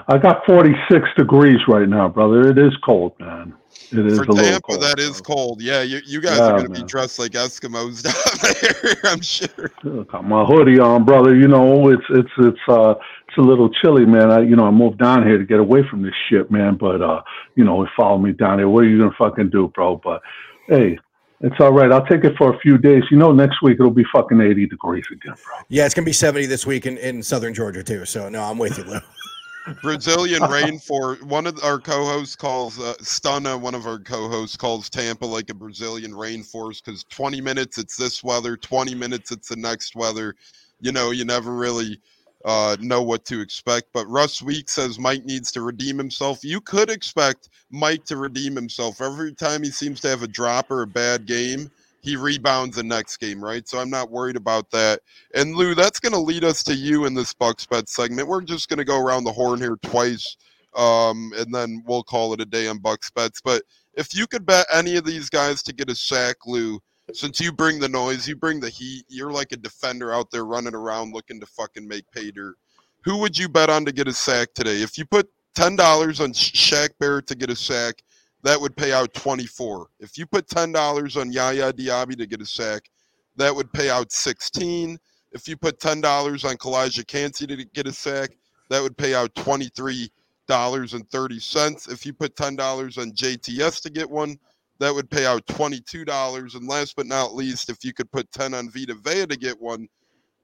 [0.06, 2.50] I got 46 degrees right now, brother.
[2.50, 3.54] It is cold, man.
[3.90, 4.60] It is for Tampa.
[4.60, 5.04] Cold, that bro.
[5.04, 5.62] is cold.
[5.62, 8.02] Yeah, you, you guys yeah, are going to be dressed like Eskimos
[8.82, 9.10] down there.
[9.10, 10.04] I'm sure.
[10.04, 11.34] Got my hoodie on, brother.
[11.34, 12.94] You know, it's it's it's uh
[13.34, 14.30] it's a little chilly, man.
[14.30, 16.76] I you know I moved down here to get away from this shit, man.
[16.76, 17.22] But uh,
[17.56, 18.68] you know, it followed me down here.
[18.68, 20.00] What are you gonna fucking do, bro?
[20.02, 20.22] But
[20.68, 20.98] hey,
[21.40, 21.90] it's all right.
[21.90, 23.02] I'll take it for a few days.
[23.10, 25.56] You know, next week it'll be fucking 80 degrees again, bro.
[25.68, 28.04] Yeah, it's gonna be 70 this week in, in southern Georgia too.
[28.04, 29.00] So no, I'm with you, Lou.
[29.82, 31.22] Brazilian rainforest.
[31.22, 33.58] One of our co-hosts calls uh, Stunna.
[33.58, 38.22] One of our co-hosts calls Tampa like a Brazilian rainforest because 20 minutes it's this
[38.22, 40.36] weather, 20 minutes it's the next weather.
[40.80, 41.98] You know, you never really
[42.44, 43.88] uh, know what to expect.
[43.92, 46.44] But Russ Week says Mike needs to redeem himself.
[46.44, 50.70] You could expect Mike to redeem himself every time he seems to have a drop
[50.70, 51.70] or a bad game
[52.04, 53.66] he rebounds the next game, right?
[53.66, 55.00] So I'm not worried about that.
[55.34, 58.28] And Lou, that's going to lead us to you in this Bucs bet segment.
[58.28, 60.36] We're just going to go around the horn here twice,
[60.76, 63.40] um, and then we'll call it a day on Bucs bets.
[63.40, 63.62] But
[63.94, 66.78] if you could bet any of these guys to get a sack, Lou,
[67.12, 70.44] since you bring the noise, you bring the heat, you're like a defender out there
[70.44, 72.56] running around looking to fucking make pay dirt.
[73.04, 74.82] Who would you bet on to get a sack today?
[74.82, 78.02] If you put ten dollars on Shaq Barrett to get a sack,
[78.44, 79.88] that would pay out 24.
[80.00, 82.90] If you put $10 on Yaya Diaby to get a sack,
[83.36, 84.98] that would pay out 16.
[85.32, 86.04] If you put $10
[86.48, 88.36] on Calijah Kancey to get a sack,
[88.68, 91.90] that would pay out $23.30.
[91.90, 94.38] If you put $10 on JTS to get one,
[94.78, 96.54] that would pay out $22.
[96.54, 99.60] And last but not least, if you could put 10 on Vita Vea to get
[99.60, 99.88] one,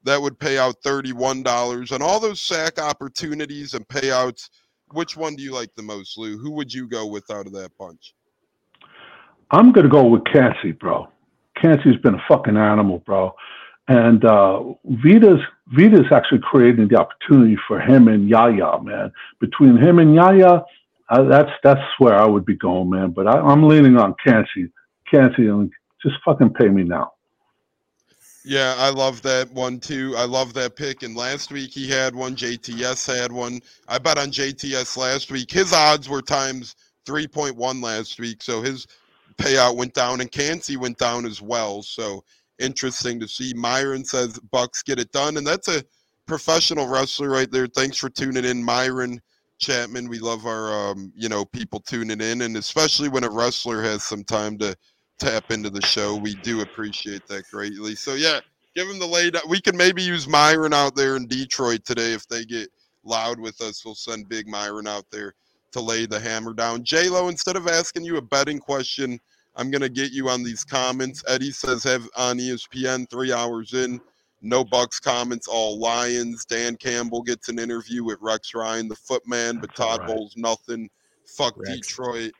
[0.05, 1.93] that would pay out $31.
[1.93, 4.49] And all those sack opportunities and payouts–
[4.93, 6.39] which one do you like the most, Lou?
[6.39, 8.15] Who would you go with out of that bunch?
[9.51, 11.09] I'm gonna go with Kancey, bro.
[11.61, 13.35] Kancey's been a fucking animal, bro.
[13.89, 19.13] And uh, Vita's Vita's actually creating the opportunity for him and Yaya, man.
[19.41, 20.63] Between him and Yaya,
[21.11, 23.11] uh, that's that's where I would be going, man.
[23.11, 24.71] But I, am leaning on Kancey.
[25.11, 25.49] Kancey,
[26.03, 27.13] just fucking pay me now.
[28.45, 30.15] Yeah, I love that one too.
[30.17, 31.03] I love that pick.
[31.03, 32.37] And last week he had one.
[32.37, 33.61] JTS had one.
[33.89, 35.51] I bet on JTS last week.
[35.51, 36.75] His odds were times
[37.07, 38.43] 3.1 last week.
[38.43, 38.87] So his
[39.37, 41.83] payout went down and Kancey went down as well.
[41.83, 42.25] So
[42.59, 43.53] interesting to see.
[43.55, 45.37] Myron says Bucks get it done.
[45.37, 45.85] And that's a
[46.27, 47.67] professional wrestler right there.
[47.67, 49.21] Thanks for tuning in, Myron
[49.61, 50.09] Chapman.
[50.09, 54.05] We love our um, you know people tuning in, and especially when a wrestler has
[54.05, 54.77] some time to
[55.19, 57.95] tap into the show, we do appreciate that greatly.
[57.95, 58.41] So yeah,
[58.75, 59.31] give him the lay.
[59.31, 59.43] down.
[59.49, 62.69] We can maybe use Myron out there in Detroit today if they get
[63.05, 63.85] loud with us.
[63.85, 65.35] We'll send Big Myron out there
[65.73, 66.83] to lay the hammer down.
[66.85, 69.21] J Lo, instead of asking you a betting question,
[69.57, 71.23] I'm gonna get you on these comments.
[71.29, 74.01] Eddie says have on ESPN three hours in.
[74.43, 76.45] No Bucs comments, all Lions.
[76.45, 80.09] Dan Campbell gets an interview with Rex Ryan, the footman, but Todd right.
[80.09, 80.89] Bowles nothing.
[81.27, 81.73] Fuck Rex.
[81.77, 82.33] Detroit.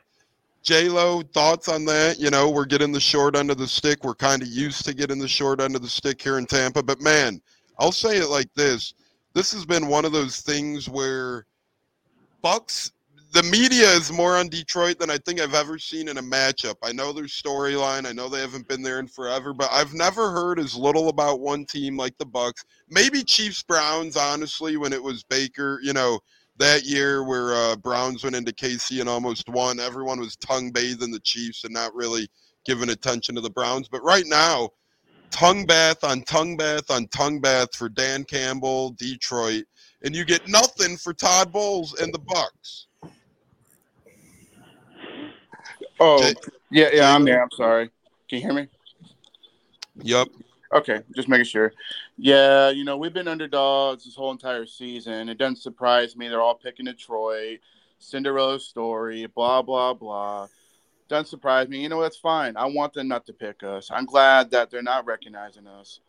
[0.63, 2.19] J Lo, thoughts on that?
[2.19, 4.05] You know, we're getting the short end of the stick.
[4.05, 6.83] We're kind of used to getting the short end of the stick here in Tampa,
[6.83, 7.41] but man,
[7.79, 8.95] I'll say it like this:
[9.33, 11.47] this has been one of those things where
[12.45, 12.93] Bucs,
[13.33, 16.77] the media is more on Detroit than I think I've ever seen in a matchup.
[16.83, 18.07] I know their storyline.
[18.07, 21.41] I know they haven't been there in forever, but I've never heard as little about
[21.41, 22.65] one team like the Bucs.
[22.89, 26.19] Maybe Chiefs Browns, honestly, when it was Baker, you know,
[26.59, 31.13] that year where uh, Browns went into KC and almost won, everyone was tongue bathing
[31.13, 32.29] the Chiefs and not really
[32.67, 33.89] giving attention to the Browns.
[33.89, 34.71] But right now,
[35.31, 39.65] tongue bath on tongue bath on tongue bath for Dan Campbell, Detroit,
[40.03, 42.87] and you get nothing for Todd Bowles and the Bucs.
[46.01, 46.35] Oh, Jay-
[46.71, 47.43] yeah, yeah, I'm there.
[47.43, 47.91] I'm sorry.
[48.29, 48.69] Can you hear me?
[50.03, 50.29] Yep.
[50.73, 51.73] Okay, just making sure.
[52.17, 55.29] Yeah, you know, we've been underdogs this whole entire season.
[55.29, 56.29] It doesn't surprise me.
[56.29, 57.59] They're all picking Detroit,
[57.99, 60.47] Cinderella story, blah, blah, blah.
[61.09, 61.83] Doesn't surprise me.
[61.83, 62.57] You know, that's fine.
[62.57, 63.91] I want them not to pick us.
[63.91, 66.01] I'm glad that they're not recognizing us.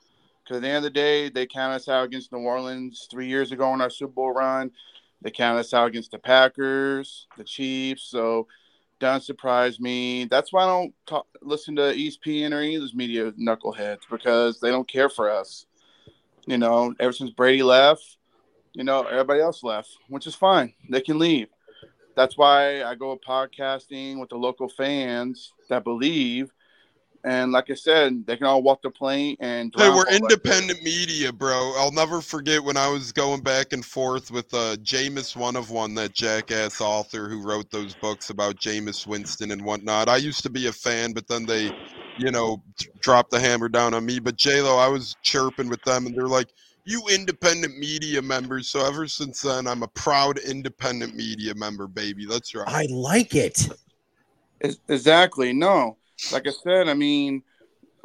[0.44, 3.28] Because at the end of the day, they counted us out against New Orleans three
[3.28, 4.72] years ago in our Super Bowl run.
[5.24, 8.04] They counted us out against the Packers, the Chiefs.
[8.04, 8.48] So,
[9.02, 10.26] doesn't surprise me.
[10.26, 14.62] That's why I don't talk, listen to ESPN or any of those media knuckleheads because
[14.62, 15.66] they don't care for us.
[16.46, 18.18] You know, ever since Brady left,
[18.74, 20.74] you know, everybody else left, which is fine.
[20.90, 21.50] They can leave.
[22.16, 26.52] That's why I go podcasting with the local fans that believe.
[27.24, 30.22] And like I said, they can all walk the plane and Hey, drown we're like
[30.22, 31.74] independent media, bro.
[31.78, 35.70] I'll never forget when I was going back and forth with uh, Jameis One of
[35.70, 40.10] One, that jackass author who wrote those books about Jameis Winston and whatnot.
[40.10, 41.72] I used to be a fan, but then they,
[42.18, 44.20] you know, t- dropped the hammer down on me.
[44.20, 46.50] But J-Lo, I was chirping with them, and they're like,
[46.86, 48.70] you independent media members.
[48.70, 52.26] So ever since then, I'm a proud independent media member, baby.
[52.26, 52.68] That's right.
[52.68, 53.68] I like it.
[54.62, 55.54] Exactly.
[55.54, 55.98] No,
[56.32, 57.44] like I said, I mean,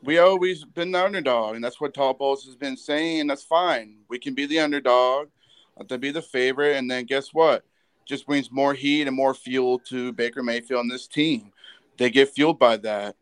[0.03, 3.27] we always been the underdog, and that's what Todd Bowles has been saying.
[3.27, 3.99] That's fine.
[4.09, 5.29] We can be the underdog,
[5.77, 7.65] let them be the favorite, and then guess what?
[8.05, 11.53] Just brings more heat and more fuel to Baker Mayfield and this team.
[11.97, 13.17] They get fueled by that.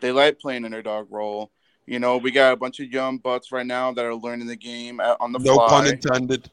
[0.00, 1.50] They like playing underdog role.
[1.86, 4.56] You know, we got a bunch of young butts right now that are learning the
[4.56, 5.68] game on the No fly.
[5.68, 6.50] pun intended.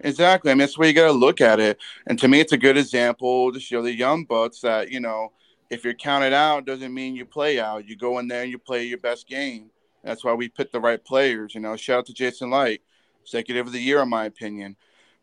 [0.00, 0.50] Exactly.
[0.50, 1.78] I mean, that's where you got to look at it.
[2.06, 5.32] And to me, it's a good example to show the young butts that, you know,
[5.72, 7.88] if you're counted out, doesn't mean you play out.
[7.88, 9.70] You go in there and you play your best game.
[10.04, 11.54] That's why we pick the right players.
[11.54, 12.84] You know, shout out to Jason Licht,
[13.22, 14.76] executive of the year, in my opinion.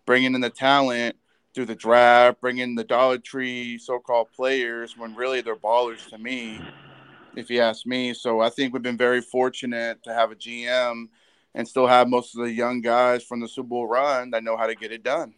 [0.07, 1.17] Bringing in the talent
[1.53, 6.17] through the draft, bringing the Dollar Tree so called players when really they're ballers to
[6.17, 6.59] me,
[7.35, 8.15] if you ask me.
[8.15, 11.09] So I think we've been very fortunate to have a GM
[11.53, 14.57] and still have most of the young guys from the Super Bowl run that know
[14.57, 15.35] how to get it done.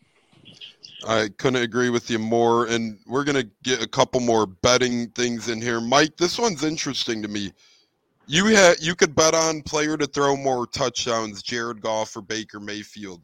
[1.08, 2.68] I couldn't agree with you more.
[2.68, 5.82] And we're going to get a couple more betting things in here.
[5.82, 7.52] Mike, this one's interesting to me.
[8.28, 12.60] You had you could bet on player to throw more touchdowns, Jared Goff or Baker
[12.60, 13.22] Mayfield.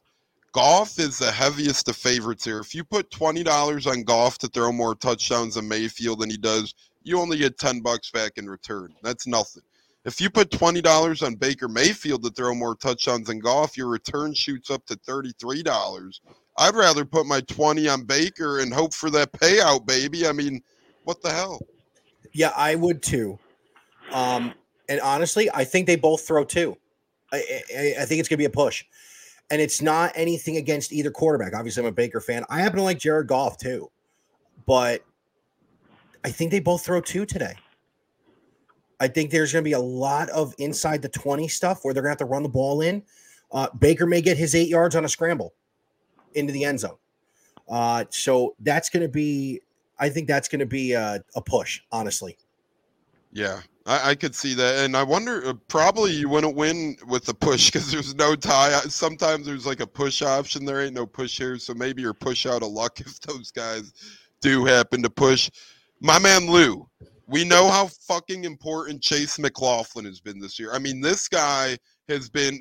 [0.53, 2.59] Goff is the heaviest of favorites here.
[2.59, 6.37] If you put twenty dollars on Goff to throw more touchdowns than Mayfield than he
[6.37, 6.73] does,
[7.03, 8.93] you only get ten bucks back in return.
[9.03, 9.63] That's nothing.
[10.03, 13.87] If you put twenty dollars on Baker Mayfield to throw more touchdowns than Goff, your
[13.87, 16.21] return shoots up to thirty-three dollars.
[16.57, 20.27] I'd rather put my 20 on Baker and hope for that payout, baby.
[20.27, 20.61] I mean,
[21.03, 21.59] what the hell?
[22.33, 23.37] Yeah, I would too.
[24.11, 24.53] Um,
[24.89, 26.77] and honestly, I think they both throw too.
[27.31, 28.85] I, I, I think it's going to be a push.
[29.49, 31.53] And it's not anything against either quarterback.
[31.53, 32.43] Obviously, I'm a Baker fan.
[32.49, 33.89] I happen to like Jared Goff too.
[34.65, 35.03] But
[36.25, 37.53] I think they both throw two today.
[38.99, 42.03] I think there's going to be a lot of inside the 20 stuff where they're
[42.03, 43.03] going to have to run the ball in.
[43.51, 45.53] Uh, Baker may get his eight yards on a scramble
[46.33, 46.97] into the end zone.
[47.69, 49.61] Uh, so that's going to be,
[49.99, 52.37] I think that's going to be a, a push, honestly.
[53.31, 54.85] Yeah, I, I could see that.
[54.85, 58.71] And I wonder, uh, probably you wouldn't win with the push because there's no tie.
[58.81, 60.65] Sometimes there's like a push option.
[60.65, 61.57] There ain't no push here.
[61.57, 63.93] So maybe you're push out of luck if those guys
[64.41, 65.49] do happen to push.
[65.99, 66.87] My man Lou,
[67.27, 70.71] we know how fucking important Chase McLaughlin has been this year.
[70.73, 72.59] I mean, this guy has been,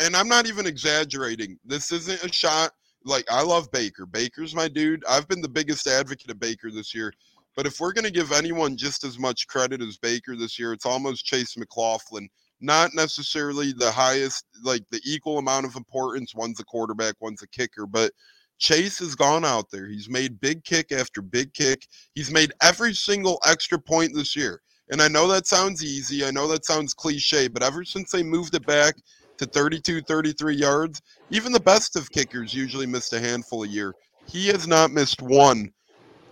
[0.00, 1.58] and I'm not even exaggerating.
[1.64, 2.72] This isn't a shot.
[3.04, 4.06] Like I love Baker.
[4.06, 5.04] Baker's my dude.
[5.08, 7.12] I've been the biggest advocate of Baker this year.
[7.56, 10.72] But if we're going to give anyone just as much credit as Baker this year,
[10.72, 12.28] it's almost Chase McLaughlin.
[12.60, 16.34] Not necessarily the highest, like the equal amount of importance.
[16.34, 18.12] One's a quarterback, one's a kicker, but
[18.58, 19.88] Chase has gone out there.
[19.88, 21.86] He's made big kick after big kick.
[22.14, 24.60] He's made every single extra point this year.
[24.90, 26.24] And I know that sounds easy.
[26.24, 28.96] I know that sounds cliche, but ever since they moved it back
[29.40, 33.94] to 32, 33 yards, even the best of kickers usually missed a handful a year.
[34.26, 35.72] He has not missed one.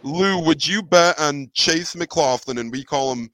[0.03, 3.31] Lou, would you bet on Chase McLaughlin, and we call him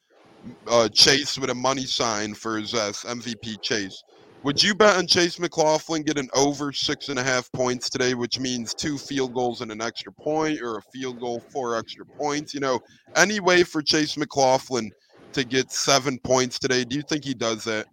[0.69, 4.01] uh, Chase with a money sign for his S, MVP Chase?
[4.45, 8.39] Would you bet on Chase McLaughlin getting over six and a half points today, which
[8.39, 12.55] means two field goals and an extra point, or a field goal, four extra points?
[12.55, 12.79] You know,
[13.17, 14.93] any way for Chase McLaughlin
[15.33, 16.85] to get seven points today.
[16.85, 17.87] Do you think he does that?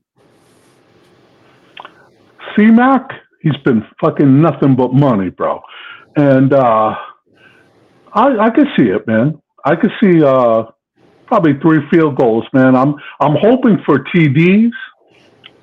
[2.55, 3.09] C Mac,
[3.41, 5.61] he's been fucking nothing but money, bro.
[6.15, 6.95] And uh,
[8.13, 9.41] I, I can see it, man.
[9.65, 10.63] I could see uh,
[11.27, 12.75] probably three field goals, man.
[12.75, 14.71] I'm I'm hoping for TDs,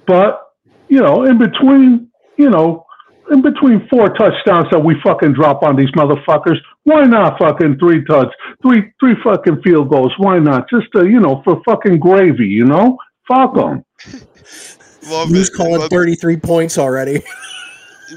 [0.07, 0.53] but
[0.89, 2.87] you know, in between, you know,
[3.31, 8.05] in between four touchdowns that we fucking drop on these motherfuckers, why not fucking three
[8.05, 8.33] touch,
[8.63, 10.13] three three fucking field goals?
[10.19, 10.71] Why not?
[10.71, 12.97] Just uh, you know, for fucking gravy, you know?
[13.27, 13.85] Fuck them.
[15.07, 15.55] Love Who's it.
[15.55, 17.23] calling Let's- 33 points already?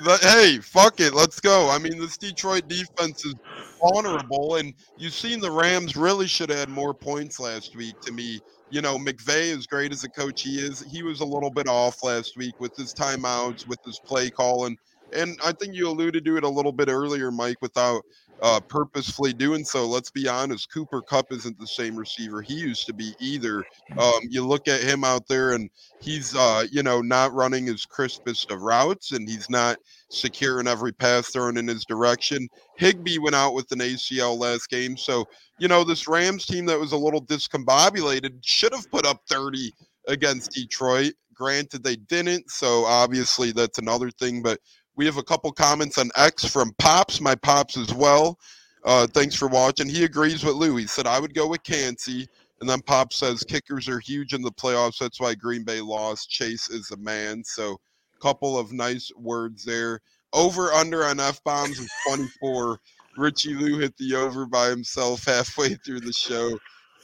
[0.05, 1.69] But, hey, fuck it, let's go.
[1.69, 3.35] I mean, this Detroit defense is
[3.83, 7.99] honorable, and you've seen the Rams really should have had more points last week.
[8.03, 11.25] To me, you know, McVay, as great as a coach he is, he was a
[11.25, 14.77] little bit off last week with his timeouts, with his play calling,
[15.13, 18.03] and I think you alluded to it a little bit earlier, Mike, without
[18.41, 19.85] uh, purposefully doing so.
[19.87, 23.63] Let's be honest, Cooper Kupp isn't the same receiver he used to be either.
[23.97, 27.85] Um, you look at him out there, and he's, uh, you know, not running his
[27.85, 29.77] crispest of routes, and he's not
[30.09, 32.47] secure in every pass thrown in his direction.
[32.77, 34.97] Higbee went out with an ACL last game.
[34.97, 35.25] So,
[35.59, 39.71] you know, this Rams team that was a little discombobulated should have put up 30
[40.07, 41.13] against Detroit.
[41.35, 42.49] Granted, they didn't.
[42.49, 44.41] So, obviously, that's another thing.
[44.41, 44.59] But
[44.95, 48.37] we have a couple comments on X from Pops, my Pops as well.
[48.83, 49.87] Uh, thanks for watching.
[49.87, 50.75] He agrees with Lou.
[50.75, 52.27] He said, I would go with Kancey.
[52.59, 54.99] And then Pop says, kickers are huge in the playoffs.
[54.99, 56.29] That's why Green Bay lost.
[56.29, 57.43] Chase is the man.
[57.43, 57.79] So,
[58.21, 59.99] couple of nice words there.
[60.33, 62.79] Over under on F bombs is 24.
[63.17, 66.57] Richey Lou hit the over by himself halfway through the show.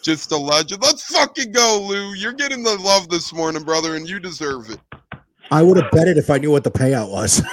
[0.03, 0.81] Just a legend.
[0.83, 2.13] Let's fucking go, Lou.
[2.13, 4.79] You're getting the love this morning, brother, and you deserve it.
[5.51, 7.41] I would have bet it if I knew what the payout was.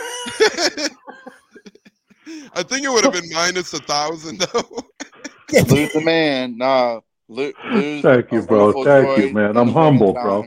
[2.56, 4.84] I think it would have been minus a thousand though.
[5.52, 6.56] Lou's the man.
[6.56, 7.00] Nah.
[7.28, 8.84] Lou, lose Thank you, bro.
[8.84, 9.56] Thank you, man.
[9.56, 10.44] I'm humble, bro.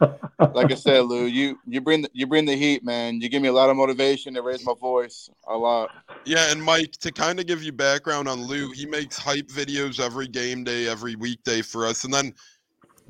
[0.54, 3.20] like I said, Lou, you you bring the, you bring the heat, man.
[3.20, 5.90] You give me a lot of motivation to raise my voice a lot.
[6.24, 10.00] Yeah, and Mike, to kind of give you background on Lou, he makes hype videos
[10.00, 12.04] every game day, every weekday for us.
[12.04, 12.34] And then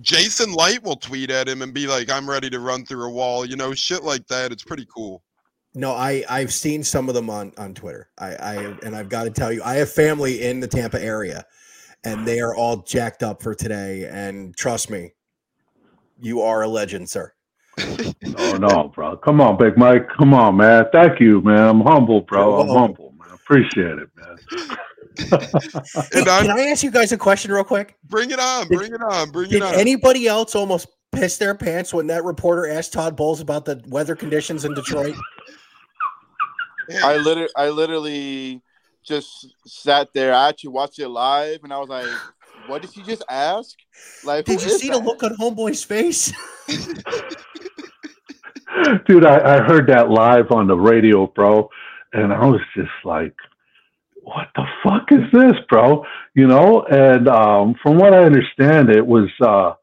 [0.01, 3.11] Jason Licht will tweet at him and be like, I'm ready to run through a
[3.11, 3.45] wall.
[3.45, 4.53] You know, shit like that.
[4.53, 5.23] It's pretty cool.
[5.75, 8.09] No, I I've seen some of them on on Twitter.
[8.19, 11.45] I I and I've got to tell you, I have family in the Tampa area,
[12.05, 14.07] and they are all jacked up for today.
[14.07, 15.13] And trust me,
[16.21, 17.33] you are a legend, sir.
[17.77, 19.17] No, oh, no, bro.
[19.17, 20.09] Come on, Big Mike.
[20.17, 20.85] Come on, man.
[20.93, 21.69] Thank you, man.
[21.69, 22.61] I'm humble, bro.
[22.61, 23.35] I'm humble, man.
[23.35, 24.77] Appreciate it, man.
[25.17, 25.27] Hey,
[26.15, 27.97] And I'm- can I ask you guys a question real quick?
[28.05, 28.69] Bring it on.
[28.69, 29.31] Did- Bring it on.
[29.31, 29.75] Bring it on.
[29.75, 34.17] anybody else almost piss their pants when that reporter asked Todd Bowles about the weather
[34.17, 35.15] conditions in Detroit?
[37.03, 38.63] I literally, I literally
[39.05, 40.35] just sat there.
[40.35, 42.07] I actually watched it live, and I was like,
[42.67, 43.75] "What did he just ask?"
[44.25, 46.33] Like, Did you is see the look on Homeboy's face?
[49.07, 51.71] Dude, I, I heard that live on the radio, bro,
[52.13, 53.35] and I was just like,
[54.25, 56.05] what the fuck is this, bro?
[56.35, 59.75] You know, and um, from what I understand, it was, uh,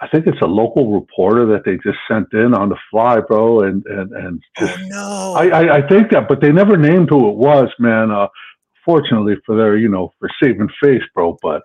[0.00, 3.60] I think it's a local reporter that they just sent in on the fly, bro,
[3.60, 5.34] and, and, and just oh no!
[5.36, 8.10] I, I, I think that, but they never named who it was, man.
[8.10, 8.26] Uh,
[8.84, 11.38] fortunately for their, you know, for saving face, bro.
[11.42, 11.62] But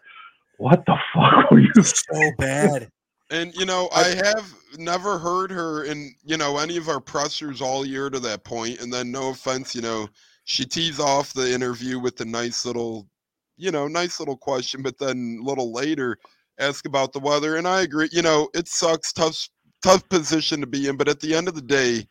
[0.57, 1.71] what the fuck were you?
[1.84, 2.89] so bad.
[3.30, 7.61] And you know, I have never heard her in you know any of our pressers
[7.61, 8.80] all year to that point.
[8.80, 10.07] And then, no offense, you know,
[10.48, 13.06] she tees off the interview with a nice little,
[13.58, 16.18] you know, nice little question, but then a little later
[16.58, 17.58] ask about the weather.
[17.58, 19.50] And I agree, you know, it sucks, tough,
[19.84, 20.95] tough position to be in.
[20.95, 22.08] But at the end of the day,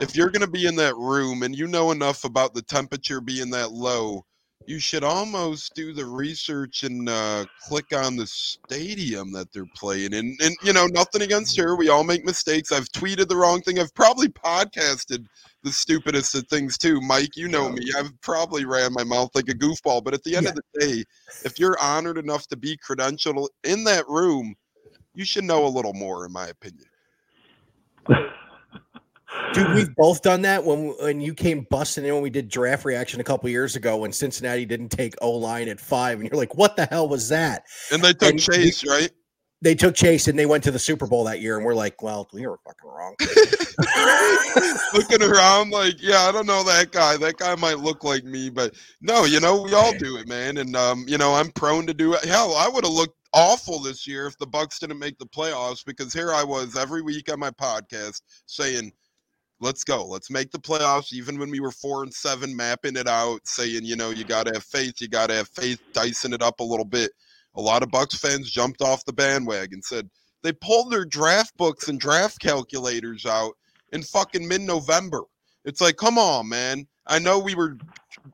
[0.00, 3.20] if you're going to be in that room and you know enough about the temperature
[3.20, 4.24] being that low
[4.66, 10.12] you should almost do the research and uh, click on the stadium that they're playing
[10.12, 10.36] in.
[10.40, 11.76] And you know, nothing against her.
[11.76, 12.70] We all make mistakes.
[12.70, 13.78] I've tweeted the wrong thing.
[13.78, 15.24] I've probably podcasted
[15.62, 17.00] the stupidest of things too.
[17.00, 17.90] Mike, you know me.
[17.96, 20.02] I've probably ran my mouth like a goofball.
[20.02, 20.50] But at the end Yeah.
[20.50, 21.04] of the day,
[21.44, 24.54] if you're honored enough to be credentialed in that room,
[25.14, 26.86] you should know a little more, in my opinion.
[29.52, 32.84] Dude, we've both done that when when you came busting in when we did draft
[32.84, 36.36] reaction a couple years ago when Cincinnati didn't take O line at five, and you're
[36.38, 39.10] like, "What the hell was that?" And they took And we- Chase, right?
[39.62, 42.02] They took Chase and they went to the Super Bowl that year, and we're like,
[42.02, 43.14] "Well, we were fucking wrong."
[44.94, 47.16] Looking around like, yeah, I don't know that guy.
[47.16, 50.56] That guy might look like me, but no, you know, we all do it, man.
[50.56, 52.24] And um, you know, I'm prone to do it.
[52.24, 55.84] Hell, I would have looked awful this year if the Bucs didn't make the playoffs
[55.84, 58.92] because here I was every week on my podcast saying,
[59.60, 61.12] let's go, let's make the playoffs.
[61.12, 64.52] Even when we were four and seven, mapping it out, saying, you know, you gotta
[64.54, 67.12] have faith, you gotta have faith, dicing it up a little bit.
[67.56, 70.08] A lot of Bucs fans jumped off the bandwagon, said
[70.42, 73.52] they pulled their draft books and draft calculators out
[73.92, 75.22] in fucking mid-November.
[75.64, 76.86] It's like, come on, man.
[77.06, 77.76] I know we were,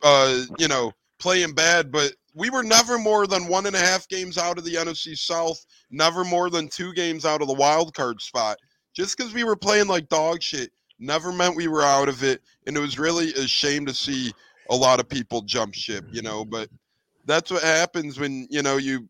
[0.02, 4.06] uh, you know, playing bad, but we were never more than one and a half
[4.08, 7.94] games out of the NFC South, never more than two games out of the wild
[7.94, 8.58] card spot.
[8.94, 12.42] Just because we were playing like dog shit never meant we were out of it.
[12.66, 14.32] And it was really a shame to see
[14.70, 16.68] a lot of people jump ship, you know, but
[17.26, 19.08] that's what happens when, you know, you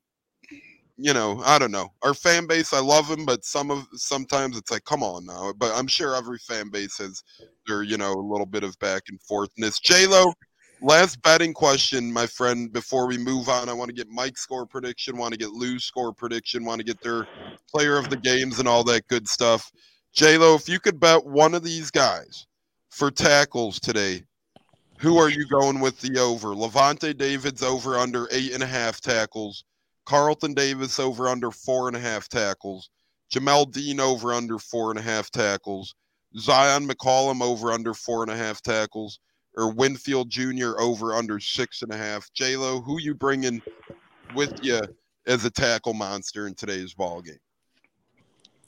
[0.98, 1.92] you know, I don't know.
[2.02, 5.52] Our fan base, I love them, but some of sometimes it's like, come on now.
[5.56, 7.22] But I'm sure every fan base has
[7.66, 9.80] their, you know, a little bit of back and forthness.
[9.82, 10.32] J Lo,
[10.80, 12.72] last betting question, my friend.
[12.72, 15.84] Before we move on, I want to get Mike's score prediction, want to get Lou's
[15.84, 17.26] score prediction, want to get their
[17.70, 19.70] player of the games and all that good stuff.
[20.14, 22.46] J Lo, if you could bet one of these guys
[22.88, 24.22] for tackles today,
[24.99, 26.49] who are you going with the over?
[26.49, 29.64] Lavonte David's over under eight and a half tackles.
[30.05, 32.90] Carlton Davis over under four and a half tackles.
[33.32, 35.94] Jamel Dean over under four and a half tackles.
[36.36, 39.18] Zyon McCollum over under four and a half tackles.
[39.57, 40.78] Or Winfield Jr.
[40.78, 42.30] over under six and a half.
[42.34, 43.62] J Lo, who you bringing
[44.34, 44.82] with you
[45.26, 47.38] as a tackle monster in today's ball game?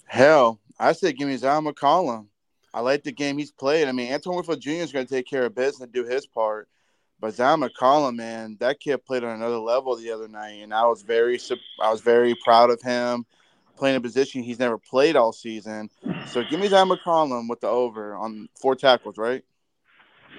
[0.07, 2.27] Hell, I say give me Zyon McCollum.
[2.73, 3.89] I like the game he's played.
[3.89, 4.71] I mean, Antoine Winfield Jr.
[4.71, 6.69] is going to take care of business and do his part.
[7.21, 10.87] But Zyon McCollum, man, that kid played on another level the other night, and I
[10.87, 11.41] was very,
[11.81, 13.27] I was very proud of him
[13.77, 15.89] playing a position he's never played all season.
[16.29, 19.45] So give me Zyon McCollum with the over on four tackles, right?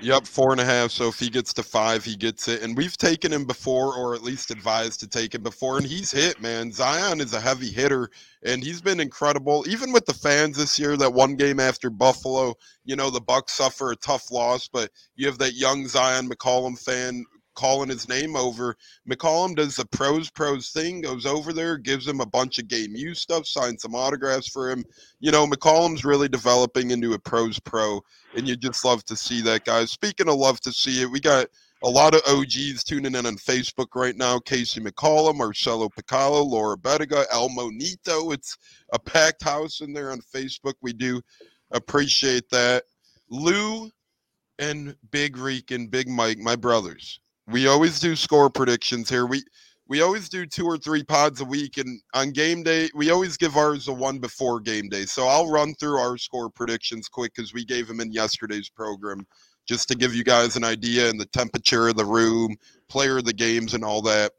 [0.01, 0.91] Yep, four and a half.
[0.91, 2.61] So if he gets to five, he gets it.
[2.61, 6.09] And we've taken him before, or at least advised to take him before, and he's
[6.09, 6.71] hit, man.
[6.71, 8.09] Zyon is a heavy hitter,
[8.43, 9.65] and he's been incredible.
[9.67, 13.49] Even with the fans this year, that one game after Buffalo, you know, the Bucs
[13.49, 17.25] suffer a tough loss, but you have that young Zyon McCollum fan
[17.59, 18.77] calling his name over.
[19.09, 22.95] McCollum does the pros pros thing, goes over there, gives him a bunch of game
[22.95, 24.85] use stuff, signs some autographs for him.
[25.19, 28.01] You know, McCollum's really developing into a pros pro
[28.35, 29.91] and you just love to see that, guys.
[29.91, 31.47] Speaking of love to see it, we got
[31.83, 34.39] a lot of OGs tuning in on Facebook right now.
[34.39, 38.31] Casey McCollum, Marcelo Picalo, Laura Bettiga, El Monito.
[38.31, 38.57] It's
[38.93, 40.75] a packed house in there on Facebook.
[40.81, 41.21] We do
[41.71, 42.85] appreciate that.
[43.29, 43.89] Lou
[44.59, 47.19] and Big Reek and Big Mike, my brothers.
[47.51, 49.25] We always do score predictions here.
[49.25, 49.43] We
[49.87, 53.37] we always do two or three pods a week, and on game day, we always
[53.37, 55.05] give ours a one before game day.
[55.05, 59.25] So I'll run through our score predictions quick because we gave them in yesterday's program,
[59.65, 62.55] just to give you guys an idea and the temperature of the room,
[62.87, 64.31] player of the games, and all that.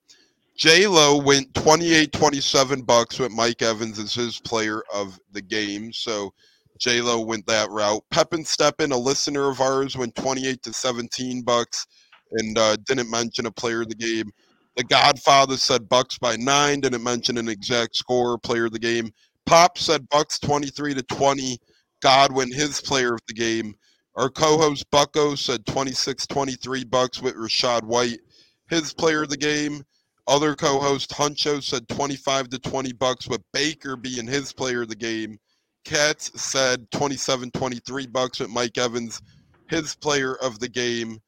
[0.57, 5.93] J Lo went 28 27 bucs with Mike Evans as his player of the game.
[5.93, 6.33] So
[6.79, 8.05] J Lo went that route.
[8.13, 11.87] Pep and Steppen, a listener of ours, went 28 to 17 bucs
[12.33, 14.31] and uh, didn't mention a player of the game.
[14.77, 19.11] The Godfather said Bucs by nine, didn't mention an exact score, player of the game.
[19.47, 21.59] Pop said Bucs 23 to 20.
[22.01, 23.75] Godwin, his player of the game.
[24.17, 28.21] Our co-host Bucko said 26-23 Bucs with Rachaad White,
[28.69, 29.85] his player of the game.
[30.27, 34.97] Other co-host Huncho said 25 to 20 Bucs with Baker being his player of the
[34.97, 35.39] game.
[35.85, 39.21] Katz said 27-23 Bucs with Mike Evans,
[39.69, 41.21] his player of the game.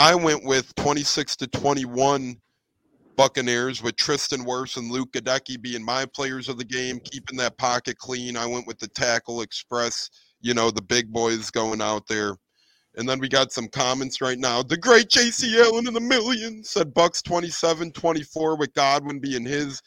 [0.00, 2.34] I went with 26 to 21
[3.18, 7.58] Buccaneers with Tristan Wirfs and Luke Goedeke being my players of the game, keeping that
[7.58, 8.34] pocket clean.
[8.34, 10.08] I went with the tackle express,
[10.40, 12.34] you know, the big boys going out there.
[12.96, 14.62] And then we got some comments right now.
[14.62, 19.82] The great JC Allen in the million said Bucs 27 24 with Godwin being his.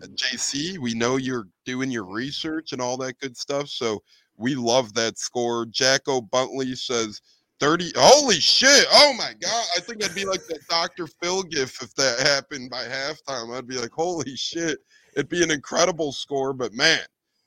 [0.00, 3.68] JC, we know you're doing your research and all that good stuff.
[3.68, 4.02] So
[4.38, 5.66] we love that score.
[5.66, 7.20] Jacko Buntley says
[7.60, 7.92] 30.
[7.96, 8.86] Holy shit.
[8.92, 9.64] Oh my God.
[9.76, 11.06] I think I'd be like that Dr.
[11.06, 13.56] Phil gif if that happened by halftime.
[13.56, 14.78] I'd be like, holy shit.
[15.14, 17.00] It'd be an incredible score, but man,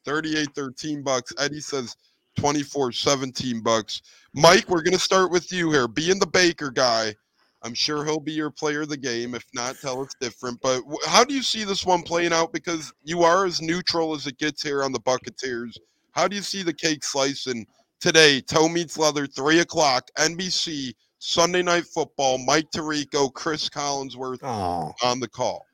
[0.06, 1.34] 38 13 bucs.
[1.40, 1.96] Eddie says
[2.38, 4.02] 24 17 bucs.
[4.34, 5.88] Mike, we're to start with you here.
[5.88, 7.16] Being the Baker guy,
[7.64, 9.34] I'm sure he'll be your player of the game.
[9.34, 10.62] If not, tell us different.
[10.62, 12.54] But how do you see this one playing out?
[12.54, 15.78] Because you are as neutral as it gets here on the Bucketeers.
[16.12, 17.66] How do you see the cake slicing
[18.06, 18.40] today?
[18.40, 22.38] Toe meets leather, three o'clock, NBC, Sunday Night Football.
[22.38, 25.66] Mike Tirico, Chris Collinsworth Oh, on the call.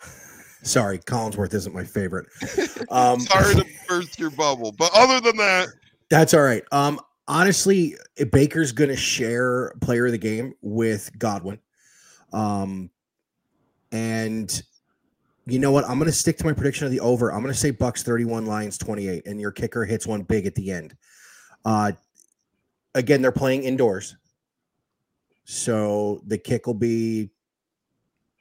[0.62, 2.26] sorry, Collinsworth isn't my favorite.
[2.90, 5.68] Um, Sorry to burst your bubble, but other than that,
[6.08, 6.64] That's all right.
[6.72, 7.96] Um, honestly,
[8.32, 11.58] Baker's going to share player of the game with Godwin.
[12.32, 12.88] Um,
[13.92, 14.62] and
[15.44, 15.84] you know what?
[15.84, 17.30] I'm going to stick to my prediction of the over.
[17.30, 20.54] I'm going to say Bucs 31, Lions 28, and your kicker hits one big at
[20.54, 20.94] the end.
[21.64, 21.92] Uh,
[22.94, 24.16] again, they're playing indoors,
[25.44, 27.30] so the kick will be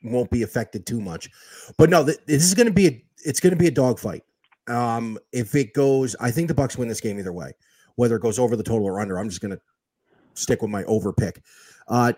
[0.03, 1.29] won't be affected too much.
[1.77, 4.23] But no, th- this is going to be a it's going to be a dogfight.
[4.67, 7.53] Um, if it goes, I think the Bucs win this game either way,
[7.95, 9.17] whether it goes over the total or under.
[9.17, 9.61] I'm just going to
[10.33, 11.41] stick with my over pick.
[11.87, 12.13] Uh,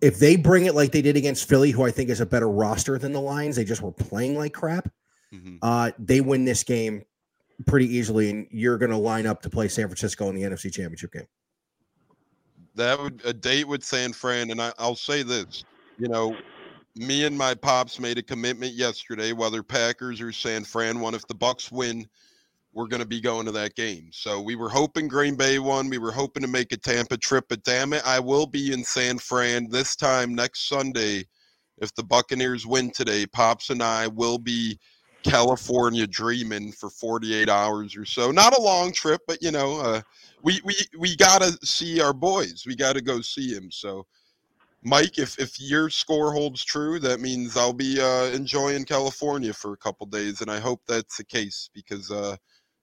[0.00, 2.50] if they bring it like they did against Philly, who I think is a better
[2.50, 4.90] roster than the Lions, they just were playing like crap.
[5.32, 5.58] Mhm.
[5.62, 7.04] Uh, they win this game
[7.66, 10.72] pretty easily, and you're going to line up to play San Francisco in the NFC
[10.72, 11.26] Championship game.
[12.74, 15.64] that would a date with San Fran, and I, I'll say this,
[15.98, 16.36] you know,
[16.96, 21.14] me and my pops made a commitment yesterday, whether Packers or San Fran won.
[21.14, 22.06] If the Bucs win,
[22.72, 24.08] we're going to be going to that game.
[24.12, 25.88] So we were hoping Green Bay won.
[25.88, 28.84] We were hoping to make a Tampa trip, but damn it, I will be in
[28.84, 31.26] San Fran this time next Sunday.
[31.78, 34.78] If the Buccaneers win today, Pops and I will be
[35.24, 38.30] California dreaming for 48 hours or so.
[38.30, 40.02] Not a long trip, but you know, uh,
[40.42, 42.64] we we we gotta see our boys.
[42.66, 43.70] We gotta go see him.
[43.70, 44.06] So,
[44.82, 49.72] Mike, if if your score holds true, that means I'll be uh, enjoying California for
[49.72, 52.36] a couple days, and I hope that's the case because uh,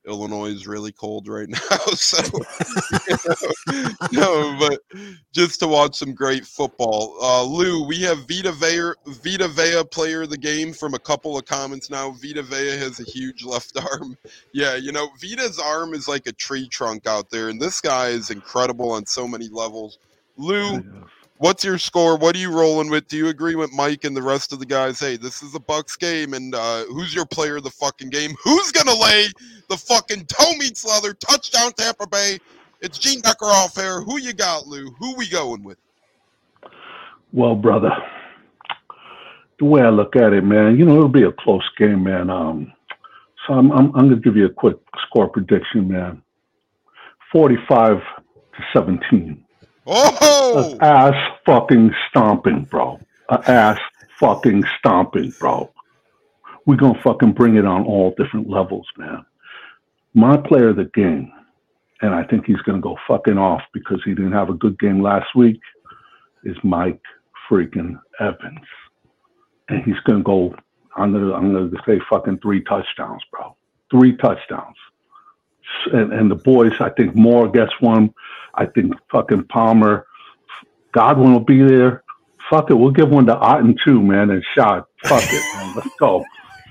[0.07, 1.77] Illinois is really cold right now.
[1.93, 2.39] So,
[4.11, 4.79] you know, no, but
[5.33, 7.17] just to watch some great football.
[7.21, 11.37] Uh, Lou, we have Vita Vea, Vita Vea player of the game from a couple
[11.37, 12.11] of comments now.
[12.11, 14.17] Vita Vea has a huge left arm.
[14.53, 18.09] Yeah, you know, Vita's arm is like a tree trunk out there, and this guy
[18.09, 19.99] is incredible on so many levels.
[20.37, 20.83] Lou,
[21.41, 22.17] what's your score?
[22.17, 23.07] What are you rolling with?
[23.07, 24.99] Do you agree with Mike and the rest of the guys?
[24.99, 28.35] Hey, this is a Bucs game, and uh, who's your player of the fucking game?
[28.43, 29.27] Who's gonna lay
[29.67, 32.37] the fucking toe meets leather touchdown Tampa Bay?
[32.79, 34.01] It's Gene Decker off air.
[34.01, 34.91] Who you got, Lou?
[34.99, 35.77] Who we going with?
[37.33, 37.91] Well, brother,
[39.59, 42.29] the way I look at it, man, you know, it'll be a close game, man.
[42.29, 42.73] Um,
[43.47, 44.77] so I'm, I'm, I'm to give you a quick
[45.07, 46.21] score prediction, man.
[47.31, 49.43] 45 to 17.
[49.87, 52.99] Oh, A ass fucking stomping, bro.
[53.29, 53.79] A ass
[54.19, 55.71] fucking stomping, bro.
[56.65, 59.25] We're to fucking bring it on all different levels, man.
[60.13, 61.31] My player of the game,
[62.01, 65.01] and I think he's to go fucking off because he didn't have a good game
[65.01, 65.59] last week,
[66.43, 67.01] is Mike
[67.49, 68.59] freaking Evans.
[69.69, 70.55] And he's to go,
[70.95, 73.55] I'm to, I'm to say fucking three touchdowns, bro.
[73.89, 74.75] Three touchdowns.
[75.93, 78.13] And, and the boys, I think Moore gets one.
[78.55, 80.05] I think fucking Palmer,
[80.93, 82.03] Godwin will be there.
[82.49, 84.87] Fuck it, we'll give one to Otton too, man, and shot.
[85.05, 85.73] Fuck it, man.
[85.75, 86.25] Let's go.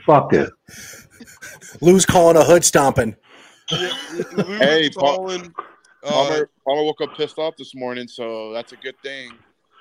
[0.05, 0.51] Fuck it.
[1.81, 3.17] Lou's calling a hood stomping.
[3.71, 3.89] yeah,
[4.59, 5.53] Hey, is Paul- calling,
[6.05, 9.33] uh, Palmer, Palmer woke up pissed off this morning, so that's a good thing.